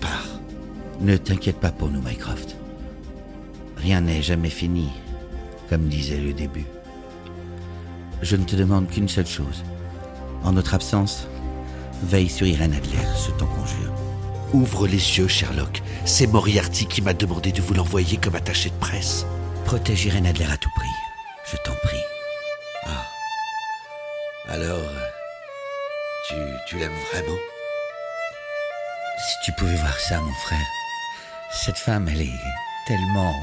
Pars. 0.00 0.40
Ne 0.98 1.18
t'inquiète 1.18 1.60
pas 1.60 1.72
pour 1.72 1.90
nous, 1.90 2.00
Mycroft. 2.00 2.57
Rien 3.78 4.00
n'est 4.00 4.22
jamais 4.22 4.50
fini, 4.50 4.90
comme 5.70 5.88
disait 5.88 6.18
le 6.18 6.32
début. 6.32 6.66
Je 8.22 8.36
ne 8.36 8.44
te 8.44 8.56
demande 8.56 8.88
qu'une 8.88 9.08
seule 9.08 9.26
chose. 9.26 9.64
En 10.42 10.52
notre 10.52 10.74
absence, 10.74 11.26
veille 12.02 12.28
sur 12.28 12.46
Irène 12.46 12.74
Adler, 12.74 12.98
je 13.26 13.30
t'en 13.32 13.46
conjure. 13.46 13.92
Ouvre 14.52 14.86
les 14.86 15.18
yeux, 15.18 15.28
Sherlock. 15.28 15.82
C'est 16.04 16.26
Moriarty 16.26 16.86
qui 16.86 17.02
m'a 17.02 17.14
demandé 17.14 17.52
de 17.52 17.60
vous 17.62 17.74
l'envoyer 17.74 18.16
comme 18.16 18.34
attaché 18.34 18.70
de 18.70 18.74
presse. 18.76 19.26
Protège 19.64 20.06
Irène 20.06 20.26
Adler 20.26 20.46
à 20.46 20.56
tout 20.56 20.70
prix. 20.76 20.88
Je 21.50 21.56
t'en 21.58 21.74
prie. 21.82 22.02
Alors, 24.48 24.90
tu, 26.26 26.34
tu 26.66 26.78
l'aimes 26.78 26.90
vraiment? 27.12 27.38
Si 29.18 29.34
tu 29.44 29.52
pouvais 29.52 29.76
voir 29.76 29.98
ça, 29.98 30.20
mon 30.20 30.32
frère. 30.32 30.66
Cette 31.52 31.76
femme, 31.76 32.08
elle 32.08 32.22
est 32.22 32.40
tellement 32.86 33.34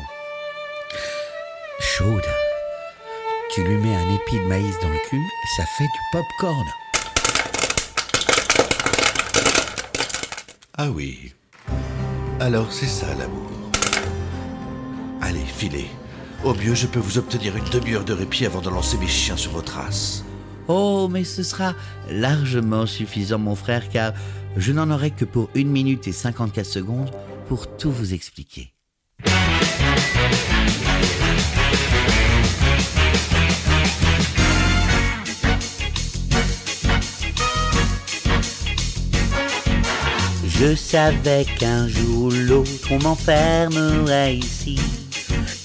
chaude. 1.80 2.26
Tu 3.54 3.64
lui 3.64 3.78
mets 3.78 3.96
un 3.96 4.16
épi 4.16 4.38
de 4.38 4.48
maïs 4.48 4.76
dans 4.82 4.90
le 4.90 5.00
cul, 5.10 5.22
ça 5.58 5.64
fait 5.78 5.84
du 5.84 6.00
pop-corn. 6.12 6.66
Ah 10.78 10.90
oui. 10.90 11.34
Alors 12.40 12.72
c'est 12.72 12.86
ça 12.86 13.08
l'amour. 13.18 13.50
Allez, 15.22 15.46
filez. 15.46 15.88
Au 16.44 16.54
mieux, 16.54 16.76
je 16.76 16.86
peux 16.86 17.00
vous 17.00 17.18
obtenir 17.18 17.56
une 17.56 17.70
demi-heure 17.70 18.06
de 18.06 18.14
répit 18.14 18.46
avant 18.46 18.62
de 18.62 18.70
lancer 18.70 18.98
mes 18.98 19.08
chiens 19.08 19.38
sur 19.38 19.52
vos 19.52 19.62
traces. 19.62 20.24
Oh, 20.68 21.08
mais 21.10 21.24
ce 21.24 21.44
sera 21.44 21.74
largement 22.10 22.86
suffisant, 22.86 23.40
mon 23.40 23.56
frère, 23.56 23.90
car 23.90 24.14
je 24.58 24.72
n'en 24.72 24.92
aurai 24.92 25.12
que 25.12 25.26
pour 25.26 25.50
une 25.56 25.70
minute 25.70 26.08
et 26.08 26.12
54 26.12 26.66
secondes 26.66 27.12
pour 27.48 27.78
tout 27.78 27.92
vous 27.92 28.14
expliquer. 28.14 28.75
Je 40.58 40.74
savais 40.74 41.46
qu'un 41.60 41.88
jour 41.88 42.28
ou 42.28 42.32
l'autre 42.32 42.88
on 42.90 43.00
m'enfermerait 43.00 44.38
ici. 44.38 44.80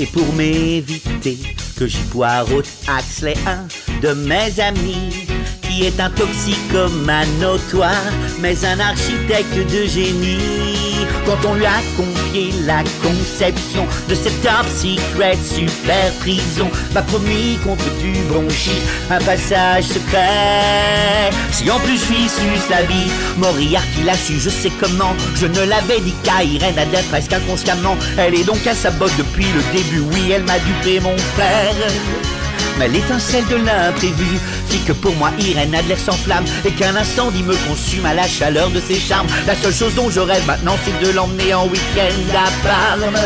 Et 0.00 0.06
pour 0.06 0.32
m'éviter 0.34 1.38
que 1.76 1.86
j'y 1.86 2.02
poireaute 2.10 2.66
Axley, 2.88 3.34
un 3.46 3.68
de 4.02 4.12
mes 4.12 4.60
amis, 4.60 5.26
qui 5.70 5.85
est 5.87 6.00
un 6.00 6.11
toxicomane 6.11 7.38
notoire, 7.38 8.12
mais 8.40 8.64
un 8.64 8.80
architecte 8.80 9.54
de 9.54 9.87
génie. 9.87 11.06
Quand 11.24 11.48
on 11.48 11.54
lui 11.54 11.66
a 11.66 11.80
confié 11.96 12.52
la 12.66 12.83
conception 13.02 13.87
de 14.09 14.14
cette 14.14 14.40
top 14.42 14.66
secret 14.68 15.38
super 15.42 16.12
prison, 16.20 16.68
m'a 16.92 17.02
promis 17.02 17.59
contre 17.62 17.85
du 17.98 18.12
bronchite 18.28 18.83
un 19.11 19.18
passage 19.20 19.85
secret. 19.85 21.30
Si 21.52 21.70
en 21.70 21.78
plus 21.80 21.98
je 21.98 22.04
suis 22.04 22.28
sus 22.28 22.70
la 22.70 22.83
bite, 22.83 23.12
Moriarty 23.38 24.02
l'a 24.04 24.14
su, 24.14 24.40
je 24.40 24.50
sais 24.50 24.72
comment. 24.80 25.14
Je 25.37 25.46
ne 25.46 25.64
l'avais 25.66 26.00
dit 26.00 26.14
qu'à 26.24 26.42
Irène 26.42 26.78
Adler 26.78 27.04
presque 27.11 27.33
inconsciemment. 27.33 27.96
Elle 28.18 28.35
est 28.35 28.44
donc 28.44 28.66
à 28.66 28.74
sa 28.74 28.90
botte 28.90 29.16
depuis 29.16 29.46
le 29.54 29.62
début, 29.76 30.00
oui, 30.12 30.33
elle 30.33 30.44
m'a 30.44 30.59
dupé 30.59 31.00
mon 31.00 31.16
frère. 31.35 32.39
Mais 32.81 32.88
l'étincelle 32.88 33.47
de 33.49 33.57
l'imprévu 33.57 34.38
fit 34.71 34.79
que 34.87 34.93
pour 34.93 35.14
moi 35.16 35.31
Irène 35.38 35.75
Adler 35.75 35.97
s'enflamme 35.97 36.47
et 36.64 36.71
qu'un 36.71 36.97
incendie 36.97 37.43
me 37.43 37.55
consume 37.69 38.07
à 38.07 38.14
la 38.14 38.27
chaleur 38.27 38.71
de 38.71 38.81
ses 38.81 38.99
charmes. 38.99 39.27
La 39.47 39.55
seule 39.55 39.75
chose 39.75 39.95
dont 39.95 40.09
je 40.09 40.21
rêve 40.21 40.47
maintenant, 40.47 40.77
c'est 40.83 41.07
de 41.07 41.12
l'emmener 41.12 41.53
en 41.53 41.66
week-end 41.66 42.09
à 42.35 42.49
Parme 42.66 43.19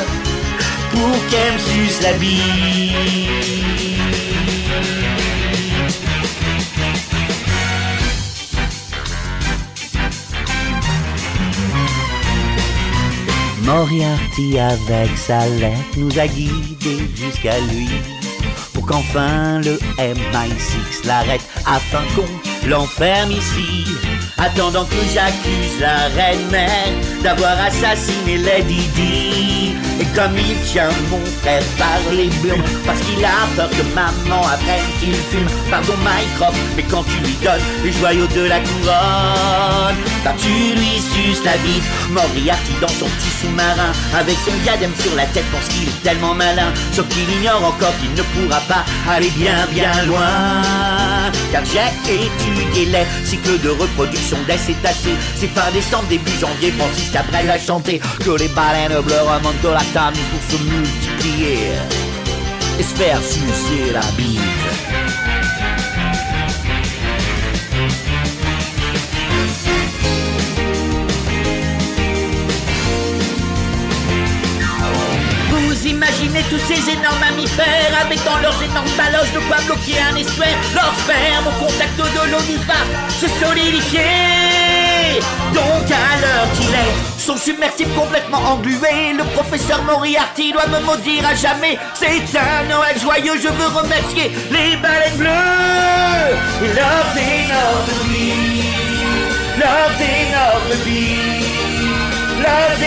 pour 0.90 1.28
qu'elle 1.30 1.52
me 1.52 1.58
suce 1.86 2.02
la 2.02 2.14
bite. 2.14 2.40
Moriarty 13.62 14.58
avec 14.58 15.16
sa 15.16 15.46
lettre 15.46 15.96
nous 15.96 16.18
a 16.18 16.26
guidés 16.26 17.08
jusqu'à 17.14 17.60
lui 17.60 17.88
qu'enfin 18.86 19.60
le 19.60 19.78
MI6 19.98 21.06
l'arrête 21.06 21.42
afin 21.66 22.02
qu'on 22.14 22.68
l'enferme 22.68 23.30
ici. 23.30 23.84
Attendant 24.44 24.84
que 24.84 24.96
j'accuse 25.14 25.80
la 25.80 26.08
reine 26.14 26.46
mère 26.50 26.92
d'avoir 27.22 27.58
assassiné 27.58 28.36
Lady 28.36 28.86
Di. 28.94 29.74
Et 29.98 30.04
comme 30.14 30.36
il 30.36 30.60
tient 30.66 30.90
mon 31.10 31.24
frère 31.40 31.62
par 31.78 32.12
les 32.12 32.28
burnes, 32.42 32.62
parce 32.84 33.00
qu'il 33.00 33.24
a 33.24 33.46
peur 33.56 33.70
que 33.70 33.82
maman 33.94 34.42
apprenne 34.46 34.84
qu'il 35.00 35.14
fume. 35.14 35.46
Pardon 35.70 35.94
Mycroft, 36.04 36.58
mais 36.76 36.82
quand 36.82 37.04
tu 37.04 37.16
lui 37.24 37.34
donnes 37.42 37.62
les 37.84 37.92
joyaux 37.92 38.26
de 38.26 38.42
la 38.42 38.58
couronne, 38.60 39.96
bah 40.24 40.34
tu 40.36 40.48
lui 40.48 41.00
suces 41.00 41.44
la 41.44 41.56
bite. 41.58 41.84
Moriarty 42.10 42.72
dans 42.82 42.88
son 42.88 43.06
petit 43.06 43.30
sous-marin, 43.40 43.92
avec 44.14 44.36
son 44.44 44.52
diadème 44.62 44.92
sur 45.00 45.14
la 45.14 45.26
tête, 45.26 45.44
pense 45.52 45.68
qu'il 45.68 45.88
est 45.88 46.02
tellement 46.02 46.34
malin. 46.34 46.72
Sauf 46.92 47.08
qu'il 47.08 47.30
ignore 47.38 47.64
encore 47.64 47.94
qu'il 48.00 48.12
ne 48.12 48.22
pourra 48.22 48.60
pas 48.62 48.84
aller 49.08 49.30
bien 49.30 49.66
bien 49.72 49.92
loin. 50.06 50.60
Car 51.50 51.62
j'ai 51.64 52.14
étudié 52.14 52.86
les 52.86 53.06
cycles 53.24 53.60
de 53.62 53.70
reproduction 53.70 54.33
des 54.46 54.58
cétacés. 54.58 55.16
C'est 55.36 55.48
fin 55.48 55.70
décembre, 55.72 56.08
début 56.08 56.30
janvier, 56.40 56.72
Francis 56.72 57.10
Cabrel 57.10 57.50
a 57.50 57.58
chanté 57.58 58.00
que 58.24 58.30
les 58.30 58.48
baleines 58.48 59.00
bleues 59.02 59.22
remontent 59.22 59.72
la 59.72 59.84
Tamise 59.92 60.20
pour 60.30 60.58
se 60.58 60.62
multiplier 60.62 61.58
et 62.78 62.82
se 62.82 62.94
faire 62.94 63.20
sucer 63.22 63.92
la 63.92 64.00
bite. 64.16 64.53
Imaginez 75.94 76.42
tous 76.50 76.58
ces 76.58 76.90
énormes 76.90 77.20
mammifères 77.20 77.94
avec 78.00 78.22
dans 78.24 78.38
leurs 78.38 78.60
énormes 78.62 78.96
baloches 78.96 79.32
de 79.32 79.40
quoi 79.46 79.56
bloquer 79.66 79.98
un 80.10 80.16
estuaire. 80.16 80.56
Leur 80.74 80.92
sperme 80.98 81.46
au 81.48 81.64
contact 81.64 81.96
de 81.96 82.30
l'eau 82.30 82.44
se 83.20 83.28
solidifier. 83.28 85.20
Donc 85.54 85.86
à 85.90 86.20
l'heure 86.20 86.48
qu'il 86.54 86.74
est, 86.74 86.94
son 87.18 87.36
submersible 87.36 87.92
complètement 87.94 88.38
englué 88.38 89.12
Le 89.16 89.24
professeur 89.34 89.82
Moriarty 89.84 90.52
doit 90.52 90.66
me 90.66 90.80
maudire 90.84 91.26
à 91.26 91.34
jamais. 91.34 91.78
C'est 91.94 92.22
un 92.36 92.64
Noël 92.68 92.98
joyeux, 93.00 93.38
je 93.40 93.48
veux 93.48 93.70
remercier 93.78 94.32
les 94.50 94.76
baleines 94.76 95.16
bleues. 95.16 96.34
Et 96.64 96.74
leurs 96.74 97.14
énormes 97.16 98.08
billes 98.08 98.64
Leurs 99.58 100.00
énormes 100.00 100.74
Leurs 102.42 102.82